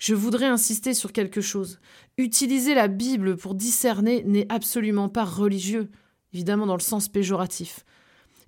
Je 0.00 0.14
voudrais 0.14 0.46
insister 0.46 0.94
sur 0.94 1.12
quelque 1.12 1.42
chose. 1.42 1.78
Utiliser 2.16 2.72
la 2.72 2.88
Bible 2.88 3.36
pour 3.36 3.54
discerner 3.54 4.24
n'est 4.24 4.46
absolument 4.48 5.10
pas 5.10 5.26
religieux, 5.26 5.90
évidemment 6.32 6.64
dans 6.64 6.74
le 6.74 6.80
sens 6.80 7.10
péjoratif. 7.10 7.84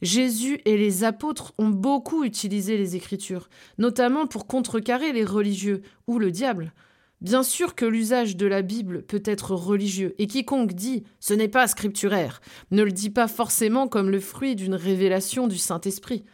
Jésus 0.00 0.62
et 0.64 0.78
les 0.78 1.04
apôtres 1.04 1.52
ont 1.58 1.68
beaucoup 1.68 2.24
utilisé 2.24 2.78
les 2.78 2.96
Écritures, 2.96 3.50
notamment 3.76 4.26
pour 4.26 4.46
contrecarrer 4.46 5.12
les 5.12 5.26
religieux 5.26 5.82
ou 6.06 6.18
le 6.18 6.30
diable. 6.30 6.72
Bien 7.20 7.42
sûr 7.42 7.74
que 7.74 7.84
l'usage 7.84 8.34
de 8.38 8.46
la 8.46 8.62
Bible 8.62 9.02
peut 9.02 9.22
être 9.26 9.54
religieux, 9.54 10.14
et 10.18 10.28
quiconque 10.28 10.72
dit 10.72 11.04
ce 11.20 11.34
n'est 11.34 11.48
pas 11.48 11.68
scripturaire 11.68 12.40
ne 12.70 12.82
le 12.82 12.92
dit 12.92 13.10
pas 13.10 13.28
forcément 13.28 13.88
comme 13.88 14.08
le 14.08 14.20
fruit 14.20 14.56
d'une 14.56 14.74
révélation 14.74 15.48
du 15.48 15.58
Saint-Esprit. 15.58 16.24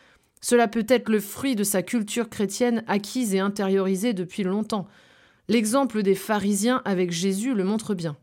Cela 0.40 0.68
peut 0.68 0.86
être 0.88 1.08
le 1.08 1.18
fruit 1.18 1.56
de 1.56 1.64
sa 1.64 1.82
culture 1.82 2.28
chrétienne 2.28 2.84
acquise 2.86 3.34
et 3.34 3.40
intériorisée 3.40 4.12
depuis 4.12 4.44
longtemps, 4.44 4.86
L'exemple 5.48 6.02
des 6.02 6.14
pharisiens 6.14 6.82
avec 6.84 7.10
Jésus 7.10 7.54
le 7.54 7.64
montre 7.64 7.94
bien. 7.94 8.16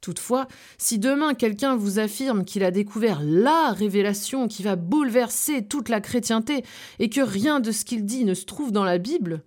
Toutefois, 0.00 0.46
si 0.76 0.98
demain 0.98 1.34
quelqu'un 1.34 1.74
vous 1.74 1.98
affirme 1.98 2.44
qu'il 2.44 2.62
a 2.62 2.70
découvert 2.70 3.20
la 3.22 3.72
révélation 3.72 4.46
qui 4.46 4.62
va 4.62 4.76
bouleverser 4.76 5.66
toute 5.66 5.88
la 5.88 6.00
chrétienté 6.00 6.64
et 6.98 7.10
que 7.10 7.20
rien 7.20 7.58
de 7.58 7.72
ce 7.72 7.84
qu'il 7.84 8.04
dit 8.04 8.24
ne 8.24 8.34
se 8.34 8.44
trouve 8.44 8.70
dans 8.70 8.84
la 8.84 8.98
Bible, 8.98 9.42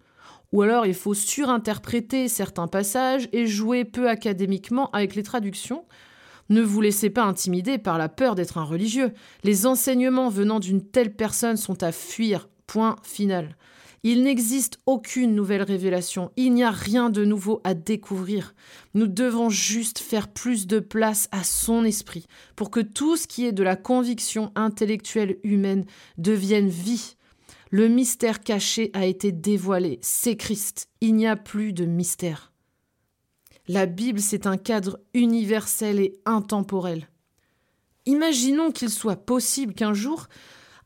ou 0.52 0.62
alors 0.62 0.86
il 0.86 0.94
faut 0.94 1.14
surinterpréter 1.14 2.28
certains 2.28 2.68
passages 2.68 3.30
et 3.32 3.48
jouer 3.48 3.86
peu 3.86 4.10
académiquement 4.10 4.92
avec 4.92 5.16
les 5.16 5.24
traductions, 5.24 5.86
ne 6.50 6.62
vous 6.62 6.82
laissez 6.82 7.10
pas 7.10 7.24
intimider 7.24 7.78
par 7.78 7.98
la 7.98 8.10
peur 8.10 8.36
d'être 8.36 8.58
un 8.58 8.66
religieux. 8.66 9.14
Les 9.46 9.66
enseignements 9.66 10.28
venant 10.28 10.60
d'une 10.60 10.86
telle 10.86 11.16
personne 11.16 11.56
sont 11.56 11.82
à 11.82 11.94
fuir. 11.94 12.50
Point 12.68 12.98
final. 13.04 13.56
Il 14.04 14.24
n'existe 14.24 14.80
aucune 14.88 15.36
nouvelle 15.36 15.62
révélation, 15.62 16.32
il 16.36 16.54
n'y 16.54 16.64
a 16.64 16.72
rien 16.72 17.12
de 17.12 17.24
nouveau 17.24 17.62
à 17.64 17.76
découvrir. 17.76 18.56
Nous 18.96 19.06
devons 19.06 19.50
juste 19.50 20.00
faire 20.00 20.28
plus 20.28 20.66
de 20.66 20.80
place 20.80 21.30
à 21.32 21.44
son 21.44 21.84
esprit 21.84 22.26
pour 22.56 22.72
que 22.72 22.80
tout 22.80 23.16
ce 23.16 23.28
qui 23.28 23.46
est 23.46 23.52
de 23.52 23.62
la 23.62 23.76
conviction 23.76 24.52
intellectuelle 24.56 25.38
humaine 25.44 25.86
devienne 26.18 26.70
vie. 26.70 27.16
Le 27.70 27.88
mystère 27.90 28.40
caché 28.40 28.90
a 28.94 29.06
été 29.06 29.32
dévoilé, 29.32 30.00
c'est 30.02 30.36
Christ, 30.36 30.90
il 31.00 31.14
n'y 31.14 31.28
a 31.28 31.36
plus 31.36 31.72
de 31.72 31.86
mystère. 31.86 32.52
La 33.68 33.86
Bible, 33.86 34.20
c'est 34.20 34.48
un 34.48 34.58
cadre 34.58 35.00
universel 35.14 36.00
et 36.00 36.20
intemporel. 36.26 37.08
Imaginons 38.08 38.72
qu'il 38.72 38.90
soit 38.90 39.16
possible 39.16 39.76
qu'un 39.76 39.94
jour 39.94 40.28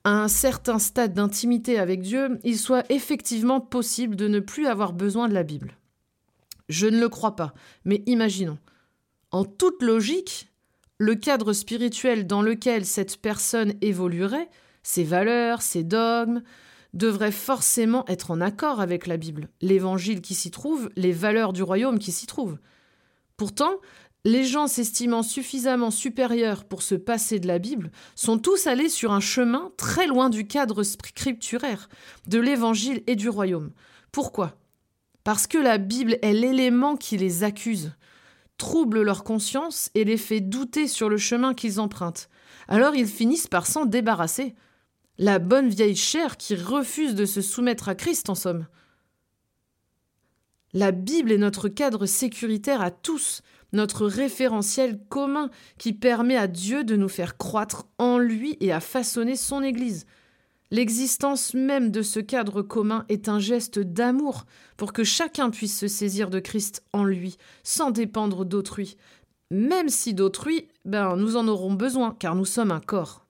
à 0.05 0.11
un 0.11 0.27
certain 0.27 0.77
stade 0.77 1.15
d'intimité 1.15 1.79
avec 1.79 2.01
Dieu, 2.01 2.39
il 2.43 2.59
soit 2.59 2.85
effectivement 2.91 3.59
possible 3.59 4.15
de 4.15 4.27
ne 4.27 4.39
plus 4.39 4.67
avoir 4.67 4.93
besoin 4.93 5.27
de 5.27 5.33
la 5.33 5.41
Bible. 5.41 5.75
Je 6.69 6.85
ne 6.85 6.99
le 6.99 7.09
crois 7.09 7.35
pas, 7.35 7.55
mais 7.85 8.03
imaginons. 8.05 8.59
En 9.31 9.45
toute 9.45 9.81
logique, 9.81 10.51
le 10.99 11.15
cadre 11.15 11.53
spirituel 11.53 12.27
dans 12.27 12.43
lequel 12.43 12.85
cette 12.85 13.17
personne 13.17 13.73
évoluerait, 13.81 14.49
ses 14.83 15.03
valeurs, 15.03 15.63
ses 15.63 15.83
dogmes, 15.83 16.43
devrait 16.93 17.31
forcément 17.31 18.05
être 18.07 18.29
en 18.29 18.41
accord 18.41 18.81
avec 18.81 19.07
la 19.07 19.17
Bible, 19.17 19.49
l'évangile 19.61 20.21
qui 20.21 20.35
s'y 20.35 20.51
trouve, 20.51 20.89
les 20.95 21.11
valeurs 21.11 21.51
du 21.51 21.63
royaume 21.63 21.97
qui 21.97 22.11
s'y 22.11 22.27
trouvent. 22.27 22.59
Pourtant, 23.37 23.73
les 24.25 24.43
gens 24.43 24.65
s'estimant 24.67 25.21
suffisamment 25.21 25.91
supérieurs 25.91 26.65
pour 26.65 26.81
se 26.81 26.95
passer 26.95 27.39
de 27.39 27.47
la 27.47 27.59
Bible 27.59 27.91
sont 28.15 28.39
tous 28.39 28.65
allés 28.65 28.89
sur 28.89 29.13
un 29.13 29.19
chemin 29.19 29.71
très 29.77 30.07
loin 30.07 30.31
du 30.31 30.47
cadre 30.47 30.81
scripturaire, 30.81 31.87
de 32.27 32.39
l'Évangile 32.39 33.03
et 33.05 33.15
du 33.15 33.29
royaume. 33.29 33.71
Pourquoi? 34.11 34.57
Parce 35.23 35.45
que 35.45 35.59
la 35.59 35.77
Bible 35.77 36.17
est 36.23 36.33
l'élément 36.33 36.97
qui 36.97 37.17
les 37.17 37.43
accuse, 37.43 37.91
trouble 38.57 39.03
leur 39.03 39.23
conscience 39.23 39.91
et 39.93 40.03
les 40.03 40.17
fait 40.17 40.41
douter 40.41 40.87
sur 40.87 41.07
le 41.07 41.17
chemin 41.17 41.53
qu'ils 41.53 41.79
empruntent. 41.79 42.29
Alors 42.67 42.95
ils 42.95 43.07
finissent 43.07 43.47
par 43.47 43.67
s'en 43.67 43.85
débarrasser. 43.85 44.55
La 45.19 45.37
bonne 45.37 45.69
vieille 45.69 45.95
chair 45.95 46.37
qui 46.37 46.55
refuse 46.55 47.13
de 47.13 47.25
se 47.25 47.41
soumettre 47.41 47.89
à 47.89 47.95
Christ, 47.95 48.29
en 48.29 48.35
somme. 48.35 48.65
La 50.73 50.91
Bible 50.91 51.31
est 51.31 51.37
notre 51.37 51.69
cadre 51.69 52.05
sécuritaire 52.05 52.81
à 52.81 52.91
tous, 52.91 53.43
notre 53.75 54.07
référentiel 54.07 54.99
commun 55.09 55.49
qui 55.77 55.93
permet 55.93 56.37
à 56.37 56.47
Dieu 56.47 56.83
de 56.83 56.95
nous 56.95 57.09
faire 57.09 57.37
croître 57.37 57.85
en 57.99 58.17
lui 58.17 58.57
et 58.59 58.71
à 58.71 58.79
façonner 58.79 59.35
son 59.35 59.61
Église. 59.61 60.05
L'existence 60.71 61.53
même 61.53 61.91
de 61.91 62.01
ce 62.01 62.19
cadre 62.19 62.63
commun 62.63 63.05
est 63.07 63.29
un 63.29 63.39
geste 63.39 63.79
d'amour 63.79 64.45
pour 64.77 64.93
que 64.93 65.03
chacun 65.03 65.51
puisse 65.51 65.77
se 65.77 65.87
saisir 65.87 66.29
de 66.29 66.39
Christ 66.39 66.83
en 66.91 67.03
lui, 67.03 67.37
sans 67.63 67.91
dépendre 67.91 68.45
d'autrui, 68.45 68.97
même 69.51 69.89
si 69.89 70.13
d'autrui, 70.15 70.67
ben, 70.83 71.15
nous 71.17 71.35
en 71.35 71.47
aurons 71.47 71.73
besoin, 71.73 72.15
car 72.17 72.35
nous 72.35 72.45
sommes 72.45 72.71
un 72.71 72.79
corps. 72.79 73.25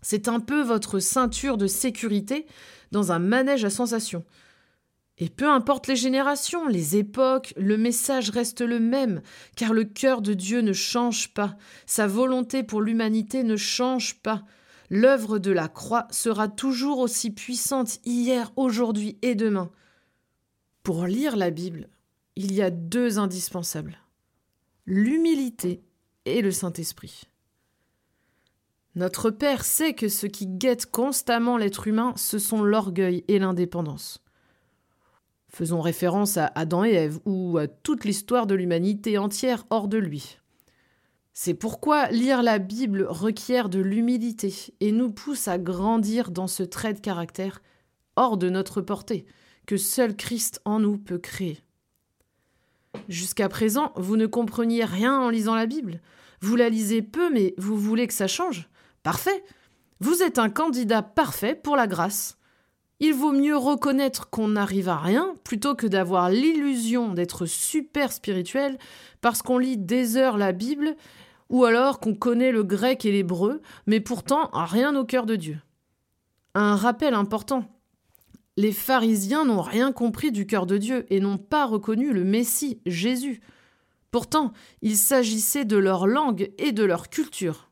C'est 0.00 0.28
un 0.28 0.38
peu 0.38 0.62
votre 0.62 1.00
ceinture 1.00 1.56
de 1.56 1.66
sécurité 1.66 2.46
dans 2.92 3.10
un 3.10 3.18
manège 3.18 3.64
à 3.64 3.70
sensations. 3.70 4.24
Et 5.18 5.28
peu 5.28 5.48
importe 5.48 5.86
les 5.86 5.96
générations, 5.96 6.66
les 6.66 6.96
époques, 6.96 7.54
le 7.56 7.76
message 7.76 8.30
reste 8.30 8.62
le 8.62 8.80
même, 8.80 9.22
car 9.56 9.72
le 9.72 9.84
cœur 9.84 10.22
de 10.22 10.34
Dieu 10.34 10.60
ne 10.60 10.72
change 10.72 11.32
pas, 11.34 11.56
sa 11.86 12.06
volonté 12.06 12.62
pour 12.62 12.82
l'humanité 12.82 13.44
ne 13.44 13.56
change 13.56 14.20
pas. 14.22 14.42
L'œuvre 14.90 15.38
de 15.38 15.52
la 15.52 15.68
croix 15.68 16.08
sera 16.10 16.48
toujours 16.48 16.98
aussi 16.98 17.30
puissante 17.30 18.00
hier, 18.04 18.52
aujourd'hui 18.56 19.18
et 19.22 19.34
demain. 19.34 19.70
Pour 20.82 21.06
lire 21.06 21.36
la 21.36 21.50
Bible, 21.50 21.88
il 22.34 22.52
y 22.52 22.60
a 22.60 22.70
deux 22.70 23.18
indispensables 23.18 23.98
l'humilité 24.86 25.82
et 26.24 26.42
le 26.42 26.50
Saint-Esprit. 26.50 27.22
Notre 28.94 29.30
Père 29.30 29.64
sait 29.64 29.94
que 29.94 30.08
ce 30.08 30.26
qui 30.26 30.46
guette 30.46 30.86
constamment 30.86 31.56
l'être 31.56 31.88
humain, 31.88 32.12
ce 32.16 32.38
sont 32.38 32.62
l'orgueil 32.62 33.24
et 33.28 33.38
l'indépendance. 33.38 34.22
Faisons 35.54 35.80
référence 35.80 36.36
à 36.36 36.50
Adam 36.56 36.84
et 36.84 36.94
Ève 36.94 37.20
ou 37.26 37.58
à 37.58 37.68
toute 37.68 38.04
l'histoire 38.04 38.48
de 38.48 38.56
l'humanité 38.56 39.18
entière 39.18 39.66
hors 39.70 39.86
de 39.86 39.98
lui. 39.98 40.38
C'est 41.32 41.54
pourquoi 41.54 42.08
lire 42.08 42.42
la 42.42 42.58
Bible 42.58 43.06
requiert 43.08 43.68
de 43.68 43.78
l'humilité 43.78 44.52
et 44.80 44.90
nous 44.90 45.12
pousse 45.12 45.46
à 45.46 45.56
grandir 45.56 46.32
dans 46.32 46.48
ce 46.48 46.64
trait 46.64 46.92
de 46.92 46.98
caractère 46.98 47.62
hors 48.16 48.36
de 48.36 48.50
notre 48.50 48.80
portée 48.80 49.26
que 49.64 49.76
seul 49.76 50.16
Christ 50.16 50.60
en 50.64 50.80
nous 50.80 50.98
peut 50.98 51.18
créer. 51.18 51.60
Jusqu'à 53.08 53.48
présent, 53.48 53.92
vous 53.94 54.16
ne 54.16 54.26
compreniez 54.26 54.84
rien 54.84 55.20
en 55.20 55.30
lisant 55.30 55.54
la 55.54 55.66
Bible. 55.66 56.00
Vous 56.40 56.56
la 56.56 56.68
lisez 56.68 57.00
peu, 57.00 57.32
mais 57.32 57.54
vous 57.58 57.76
voulez 57.76 58.08
que 58.08 58.12
ça 58.12 58.26
change. 58.26 58.68
Parfait. 59.04 59.44
Vous 60.00 60.20
êtes 60.24 60.40
un 60.40 60.50
candidat 60.50 61.02
parfait 61.02 61.54
pour 61.54 61.76
la 61.76 61.86
grâce. 61.86 62.38
Il 63.06 63.12
vaut 63.12 63.32
mieux 63.32 63.58
reconnaître 63.58 64.30
qu'on 64.30 64.48
n'arrive 64.48 64.88
à 64.88 64.96
rien 64.96 65.34
plutôt 65.44 65.74
que 65.74 65.86
d'avoir 65.86 66.30
l'illusion 66.30 67.12
d'être 67.12 67.44
super 67.44 68.10
spirituel 68.10 68.78
parce 69.20 69.42
qu'on 69.42 69.58
lit 69.58 69.76
des 69.76 70.16
heures 70.16 70.38
la 70.38 70.52
Bible 70.52 70.96
ou 71.50 71.66
alors 71.66 72.00
qu'on 72.00 72.14
connaît 72.14 72.50
le 72.50 72.62
grec 72.62 73.04
et 73.04 73.12
l'hébreu, 73.12 73.60
mais 73.86 74.00
pourtant 74.00 74.48
rien 74.54 74.96
au 74.96 75.04
cœur 75.04 75.26
de 75.26 75.36
Dieu. 75.36 75.58
Un 76.54 76.76
rappel 76.76 77.12
important. 77.12 77.66
Les 78.56 78.72
pharisiens 78.72 79.44
n'ont 79.44 79.60
rien 79.60 79.92
compris 79.92 80.32
du 80.32 80.46
cœur 80.46 80.64
de 80.64 80.78
Dieu 80.78 81.04
et 81.10 81.20
n'ont 81.20 81.36
pas 81.36 81.66
reconnu 81.66 82.10
le 82.10 82.24
Messie, 82.24 82.80
Jésus. 82.86 83.42
Pourtant, 84.12 84.54
il 84.80 84.96
s'agissait 84.96 85.66
de 85.66 85.76
leur 85.76 86.06
langue 86.06 86.52
et 86.56 86.72
de 86.72 86.84
leur 86.84 87.10
culture. 87.10 87.70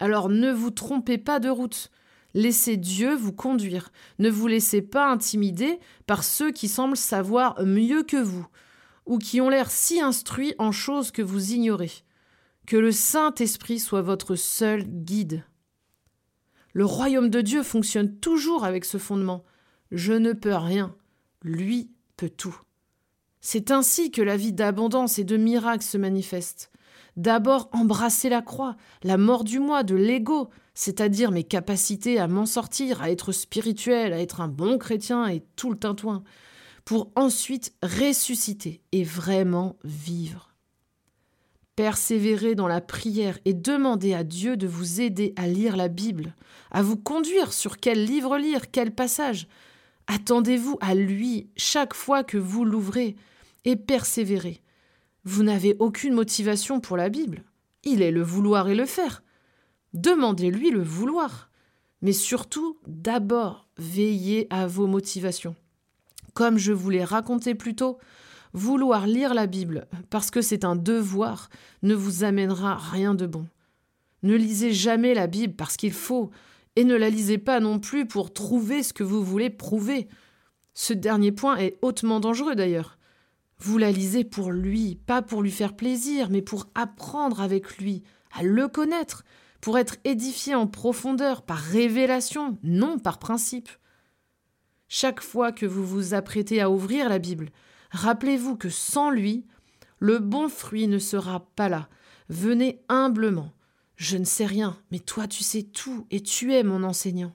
Alors 0.00 0.28
ne 0.28 0.52
vous 0.52 0.70
trompez 0.70 1.16
pas 1.16 1.40
de 1.40 1.48
route. 1.48 1.90
Laissez 2.34 2.76
Dieu 2.76 3.14
vous 3.14 3.32
conduire. 3.32 3.90
Ne 4.18 4.28
vous 4.28 4.48
laissez 4.48 4.82
pas 4.82 5.10
intimider 5.10 5.78
par 6.06 6.24
ceux 6.24 6.50
qui 6.50 6.68
semblent 6.68 6.96
savoir 6.96 7.62
mieux 7.64 8.02
que 8.02 8.16
vous, 8.16 8.46
ou 9.06 9.18
qui 9.18 9.40
ont 9.40 9.48
l'air 9.48 9.70
si 9.70 10.00
instruits 10.00 10.54
en 10.58 10.72
choses 10.72 11.12
que 11.12 11.22
vous 11.22 11.52
ignorez. 11.52 11.92
Que 12.66 12.76
le 12.76 12.92
Saint-Esprit 12.92 13.78
soit 13.78 14.02
votre 14.02 14.34
seul 14.34 14.84
guide. 14.84 15.44
Le 16.72 16.84
royaume 16.84 17.30
de 17.30 17.40
Dieu 17.40 17.62
fonctionne 17.62 18.16
toujours 18.16 18.64
avec 18.64 18.84
ce 18.84 18.98
fondement. 18.98 19.44
Je 19.92 20.12
ne 20.12 20.32
peux 20.32 20.56
rien, 20.56 20.96
lui 21.42 21.92
peut 22.16 22.30
tout. 22.30 22.58
C'est 23.40 23.70
ainsi 23.70 24.10
que 24.10 24.22
la 24.22 24.36
vie 24.36 24.52
d'abondance 24.52 25.18
et 25.18 25.24
de 25.24 25.36
miracle 25.36 25.84
se 25.84 25.98
manifeste. 25.98 26.72
D'abord 27.16 27.68
embrasser 27.72 28.28
la 28.28 28.42
croix, 28.42 28.76
la 29.04 29.18
mort 29.18 29.44
du 29.44 29.60
moi, 29.60 29.84
de 29.84 29.94
l'ego, 29.94 30.50
c'est-à-dire 30.74 31.30
mes 31.30 31.44
capacités 31.44 32.18
à 32.18 32.28
m'en 32.28 32.46
sortir, 32.46 33.02
à 33.02 33.10
être 33.10 33.32
spirituel, 33.32 34.12
à 34.12 34.20
être 34.20 34.40
un 34.40 34.48
bon 34.48 34.78
chrétien 34.78 35.26
et 35.28 35.42
tout 35.56 35.70
le 35.70 35.78
tintouin, 35.78 36.22
pour 36.84 37.10
ensuite 37.14 37.74
ressusciter 37.82 38.82
et 38.92 39.04
vraiment 39.04 39.76
vivre. 39.84 40.50
Persévérer 41.76 42.54
dans 42.54 42.68
la 42.68 42.80
prière 42.80 43.38
et 43.44 43.54
demander 43.54 44.14
à 44.14 44.22
Dieu 44.22 44.56
de 44.56 44.66
vous 44.66 45.00
aider 45.00 45.32
à 45.36 45.46
lire 45.48 45.76
la 45.76 45.88
Bible, 45.88 46.34
à 46.70 46.82
vous 46.82 46.96
conduire 46.96 47.52
sur 47.52 47.78
quel 47.78 48.04
livre 48.04 48.36
lire, 48.36 48.70
quel 48.70 48.94
passage, 48.94 49.48
Attendez-vous 50.06 50.76
à 50.80 50.94
lui 50.94 51.48
chaque 51.56 51.94
fois 51.94 52.24
que 52.24 52.36
vous 52.36 52.64
l'ouvrez 52.64 53.16
et 53.64 53.76
persévérez. 53.76 54.60
Vous 55.24 55.42
n'avez 55.42 55.76
aucune 55.78 56.14
motivation 56.14 56.80
pour 56.80 56.96
la 56.96 57.08
Bible. 57.08 57.42
Il 57.84 58.02
est 58.02 58.10
le 58.10 58.22
vouloir 58.22 58.68
et 58.68 58.74
le 58.74 58.84
faire. 58.84 59.22
Demandez-lui 59.94 60.70
le 60.70 60.82
vouloir. 60.82 61.50
Mais 62.02 62.12
surtout, 62.12 62.76
d'abord, 62.86 63.66
veillez 63.78 64.46
à 64.50 64.66
vos 64.66 64.86
motivations. 64.86 65.56
Comme 66.34 66.58
je 66.58 66.72
vous 66.72 66.90
l'ai 66.90 67.04
raconté 67.04 67.54
plus 67.54 67.74
tôt, 67.74 67.98
vouloir 68.52 69.06
lire 69.06 69.34
la 69.34 69.46
Bible 69.46 69.86
parce 70.10 70.30
que 70.30 70.42
c'est 70.42 70.64
un 70.64 70.76
devoir 70.76 71.48
ne 71.82 71.94
vous 71.94 72.24
amènera 72.24 72.76
rien 72.76 73.14
de 73.14 73.26
bon. 73.26 73.46
Ne 74.22 74.36
lisez 74.36 74.72
jamais 74.72 75.14
la 75.14 75.26
Bible 75.26 75.54
parce 75.54 75.76
qu'il 75.76 75.92
faut, 75.92 76.30
et 76.76 76.84
ne 76.84 76.96
la 76.96 77.10
lisez 77.10 77.38
pas 77.38 77.60
non 77.60 77.78
plus 77.78 78.06
pour 78.06 78.32
trouver 78.32 78.82
ce 78.82 78.92
que 78.92 79.04
vous 79.04 79.22
voulez 79.22 79.50
prouver. 79.50 80.08
Ce 80.72 80.92
dernier 80.92 81.30
point 81.30 81.56
est 81.56 81.76
hautement 81.82 82.20
dangereux 82.20 82.54
d'ailleurs. 82.54 82.98
Vous 83.58 83.78
la 83.78 83.92
lisez 83.92 84.24
pour 84.24 84.50
lui, 84.50 84.96
pas 85.06 85.22
pour 85.22 85.42
lui 85.42 85.52
faire 85.52 85.76
plaisir, 85.76 86.30
mais 86.30 86.42
pour 86.42 86.66
apprendre 86.74 87.40
avec 87.40 87.78
lui, 87.78 88.02
à 88.36 88.42
le 88.42 88.66
connaître, 88.66 89.24
pour 89.64 89.78
être 89.78 89.96
édifié 90.04 90.54
en 90.54 90.66
profondeur, 90.66 91.40
par 91.40 91.56
révélation, 91.56 92.58
non 92.62 92.98
par 92.98 93.18
principe. 93.18 93.70
Chaque 94.88 95.22
fois 95.22 95.52
que 95.52 95.64
vous 95.64 95.86
vous 95.86 96.12
apprêtez 96.12 96.60
à 96.60 96.68
ouvrir 96.68 97.08
la 97.08 97.18
Bible, 97.18 97.48
rappelez-vous 97.90 98.56
que 98.58 98.68
sans 98.68 99.08
lui, 99.08 99.46
le 100.00 100.18
bon 100.18 100.50
fruit 100.50 100.86
ne 100.86 100.98
sera 100.98 101.48
pas 101.56 101.70
là. 101.70 101.88
Venez 102.28 102.82
humblement, 102.90 103.54
je 103.96 104.18
ne 104.18 104.26
sais 104.26 104.44
rien, 104.44 104.76
mais 104.92 104.98
toi 104.98 105.26
tu 105.26 105.42
sais 105.42 105.62
tout, 105.62 106.06
et 106.10 106.20
tu 106.20 106.52
es 106.52 106.62
mon 106.62 106.82
enseignant. 106.82 107.34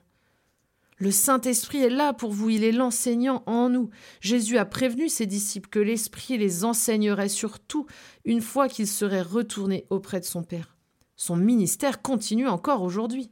Le 0.98 1.10
Saint-Esprit 1.10 1.82
est 1.82 1.90
là 1.90 2.12
pour 2.12 2.30
vous, 2.30 2.50
il 2.50 2.62
est 2.62 2.70
l'enseignant 2.70 3.42
en 3.46 3.70
nous. 3.70 3.90
Jésus 4.20 4.56
a 4.56 4.66
prévenu 4.66 5.08
ses 5.08 5.26
disciples 5.26 5.68
que 5.68 5.80
l'Esprit 5.80 6.38
les 6.38 6.64
enseignerait 6.64 7.28
surtout 7.28 7.88
une 8.24 8.40
fois 8.40 8.68
qu'il 8.68 8.86
serait 8.86 9.20
retourné 9.20 9.88
auprès 9.90 10.20
de 10.20 10.24
son 10.24 10.44
Père. 10.44 10.76
Son 11.20 11.36
ministère 11.36 12.00
continue 12.00 12.48
encore 12.48 12.80
aujourd'hui. 12.80 13.30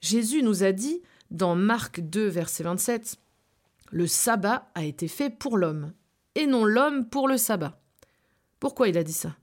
Jésus 0.00 0.42
nous 0.42 0.64
a 0.64 0.72
dit, 0.72 1.00
dans 1.30 1.54
Marc 1.54 2.00
2, 2.00 2.26
verset 2.26 2.64
27, 2.64 3.14
Le 3.92 4.08
sabbat 4.08 4.68
a 4.74 4.82
été 4.82 5.06
fait 5.06 5.30
pour 5.30 5.56
l'homme, 5.56 5.92
et 6.34 6.48
non 6.48 6.64
l'homme 6.64 7.08
pour 7.08 7.28
le 7.28 7.36
sabbat. 7.36 7.80
Pourquoi 8.58 8.88
il 8.88 8.98
a 8.98 9.04
dit 9.04 9.12
ça? 9.12 9.36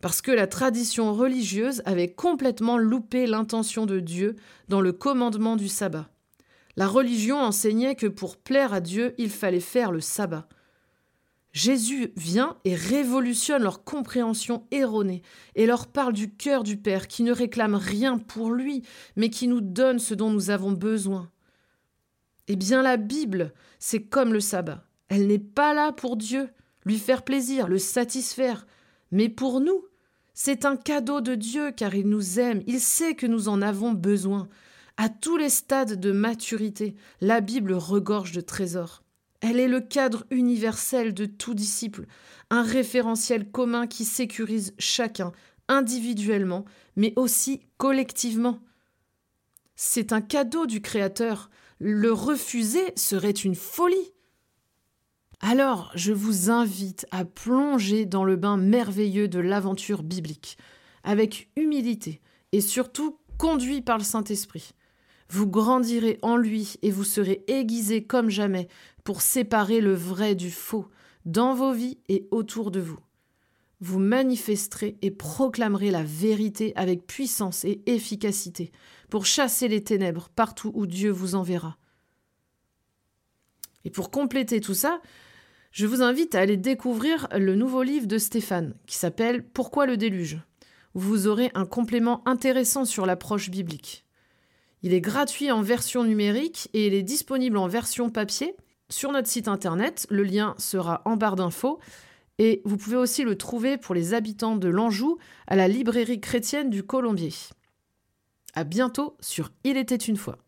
Parce 0.00 0.22
que 0.22 0.30
la 0.30 0.46
tradition 0.46 1.12
religieuse 1.12 1.82
avait 1.84 2.12
complètement 2.12 2.78
loupé 2.78 3.26
l'intention 3.26 3.84
de 3.84 3.98
Dieu 3.98 4.36
dans 4.68 4.80
le 4.80 4.92
commandement 4.92 5.56
du 5.56 5.66
sabbat. 5.66 6.08
La 6.76 6.86
religion 6.86 7.40
enseignait 7.40 7.96
que 7.96 8.06
pour 8.06 8.36
plaire 8.36 8.72
à 8.72 8.80
Dieu, 8.80 9.16
il 9.18 9.30
fallait 9.30 9.58
faire 9.58 9.90
le 9.90 10.00
sabbat. 10.00 10.46
Jésus 11.54 12.12
vient 12.16 12.56
et 12.64 12.74
révolutionne 12.74 13.62
leur 13.62 13.84
compréhension 13.84 14.66
erronée 14.72 15.22
et 15.54 15.66
leur 15.66 15.86
parle 15.86 16.12
du 16.12 16.34
cœur 16.34 16.64
du 16.64 16.76
Père 16.76 17.06
qui 17.06 17.22
ne 17.22 17.32
réclame 17.32 17.76
rien 17.76 18.18
pour 18.18 18.50
lui, 18.50 18.82
mais 19.14 19.30
qui 19.30 19.46
nous 19.46 19.60
donne 19.60 20.00
ce 20.00 20.14
dont 20.14 20.30
nous 20.30 20.50
avons 20.50 20.72
besoin. 20.72 21.30
Eh 22.48 22.56
bien 22.56 22.82
la 22.82 22.96
Bible, 22.96 23.52
c'est 23.78 24.02
comme 24.02 24.32
le 24.32 24.40
sabbat. 24.40 24.84
Elle 25.08 25.28
n'est 25.28 25.38
pas 25.38 25.74
là 25.74 25.92
pour 25.92 26.16
Dieu, 26.16 26.50
lui 26.84 26.98
faire 26.98 27.22
plaisir, 27.22 27.68
le 27.68 27.78
satisfaire, 27.78 28.66
mais 29.12 29.28
pour 29.28 29.60
nous, 29.60 29.84
c'est 30.34 30.64
un 30.64 30.76
cadeau 30.76 31.20
de 31.20 31.36
Dieu 31.36 31.70
car 31.70 31.94
il 31.94 32.08
nous 32.08 32.40
aime, 32.40 32.64
il 32.66 32.80
sait 32.80 33.14
que 33.14 33.28
nous 33.28 33.48
en 33.48 33.62
avons 33.62 33.92
besoin. 33.92 34.48
À 34.96 35.08
tous 35.08 35.36
les 35.36 35.50
stades 35.50 36.00
de 36.00 36.10
maturité, 36.10 36.96
la 37.20 37.40
Bible 37.40 37.74
regorge 37.74 38.32
de 38.32 38.40
trésors. 38.40 39.03
Elle 39.46 39.60
est 39.60 39.68
le 39.68 39.82
cadre 39.82 40.24
universel 40.30 41.12
de 41.12 41.26
tout 41.26 41.52
disciple, 41.52 42.06
un 42.48 42.62
référentiel 42.62 43.50
commun 43.50 43.86
qui 43.86 44.06
sécurise 44.06 44.72
chacun, 44.78 45.32
individuellement, 45.68 46.64
mais 46.96 47.12
aussi 47.16 47.60
collectivement. 47.76 48.60
C'est 49.76 50.14
un 50.14 50.22
cadeau 50.22 50.64
du 50.64 50.80
Créateur. 50.80 51.50
Le 51.78 52.10
refuser 52.10 52.94
serait 52.96 53.32
une 53.32 53.54
folie. 53.54 54.14
Alors, 55.40 55.92
je 55.94 56.14
vous 56.14 56.50
invite 56.50 57.04
à 57.10 57.26
plonger 57.26 58.06
dans 58.06 58.24
le 58.24 58.36
bain 58.36 58.56
merveilleux 58.56 59.28
de 59.28 59.40
l'aventure 59.40 60.02
biblique, 60.02 60.56
avec 61.02 61.50
humilité 61.56 62.22
et 62.52 62.62
surtout 62.62 63.18
conduit 63.36 63.82
par 63.82 63.98
le 63.98 64.04
Saint-Esprit. 64.04 64.70
Vous 65.28 65.46
grandirez 65.46 66.18
en 66.22 66.36
lui 66.36 66.74
et 66.82 66.90
vous 66.90 67.04
serez 67.04 67.44
aiguisés 67.48 68.04
comme 68.04 68.30
jamais 68.30 68.68
pour 69.04 69.20
séparer 69.20 69.80
le 69.80 69.94
vrai 69.94 70.34
du 70.34 70.50
faux 70.50 70.88
dans 71.26 71.54
vos 71.54 71.72
vies 71.72 71.98
et 72.08 72.26
autour 72.30 72.70
de 72.70 72.80
vous. 72.80 72.98
vous 73.80 73.98
manifesterez 73.98 74.96
et 75.02 75.10
proclamerez 75.10 75.90
la 75.90 76.02
vérité 76.02 76.72
avec 76.74 77.06
puissance 77.06 77.64
et 77.66 77.82
efficacité 77.84 78.72
pour 79.10 79.26
chasser 79.26 79.68
les 79.68 79.84
ténèbres 79.84 80.30
partout 80.34 80.72
où 80.74 80.86
Dieu 80.86 81.10
vous 81.10 81.34
enverra. 81.34 81.76
Et 83.84 83.90
pour 83.90 84.10
compléter 84.10 84.60
tout 84.62 84.74
ça, 84.74 85.02
je 85.70 85.86
vous 85.86 86.02
invite 86.02 86.34
à 86.34 86.40
aller 86.40 86.56
découvrir 86.56 87.28
le 87.36 87.56
nouveau 87.56 87.82
livre 87.82 88.06
de 88.06 88.16
Stéphane 88.16 88.74
qui 88.86 88.96
s'appelle 88.96 89.44
Pourquoi 89.44 89.84
le 89.84 89.98
déluge? 89.98 90.38
Vous 90.94 91.26
aurez 91.26 91.50
un 91.54 91.66
complément 91.66 92.26
intéressant 92.26 92.84
sur 92.84 93.04
l'approche 93.04 93.50
biblique. 93.50 94.06
Il 94.82 94.94
est 94.94 95.00
gratuit 95.00 95.50
en 95.50 95.60
version 95.60 96.04
numérique 96.04 96.70
et 96.72 96.86
il 96.86 96.94
est 96.94 97.02
disponible 97.02 97.56
en 97.58 97.66
version 97.66 98.08
papier 98.08 98.54
sur 98.94 99.12
notre 99.12 99.28
site 99.28 99.48
internet. 99.48 100.06
Le 100.08 100.22
lien 100.22 100.54
sera 100.58 101.02
en 101.04 101.16
barre 101.16 101.36
d'infos. 101.36 101.80
Et 102.38 102.62
vous 102.64 102.76
pouvez 102.76 102.96
aussi 102.96 103.22
le 103.24 103.36
trouver 103.36 103.76
pour 103.76 103.94
les 103.94 104.14
habitants 104.14 104.56
de 104.56 104.68
l'Anjou 104.68 105.18
à 105.46 105.56
la 105.56 105.68
librairie 105.68 106.20
chrétienne 106.20 106.70
du 106.70 106.82
Colombier. 106.82 107.32
À 108.54 108.64
bientôt 108.64 109.16
sur 109.20 109.50
Il 109.64 109.76
était 109.76 109.96
une 109.96 110.16
fois. 110.16 110.38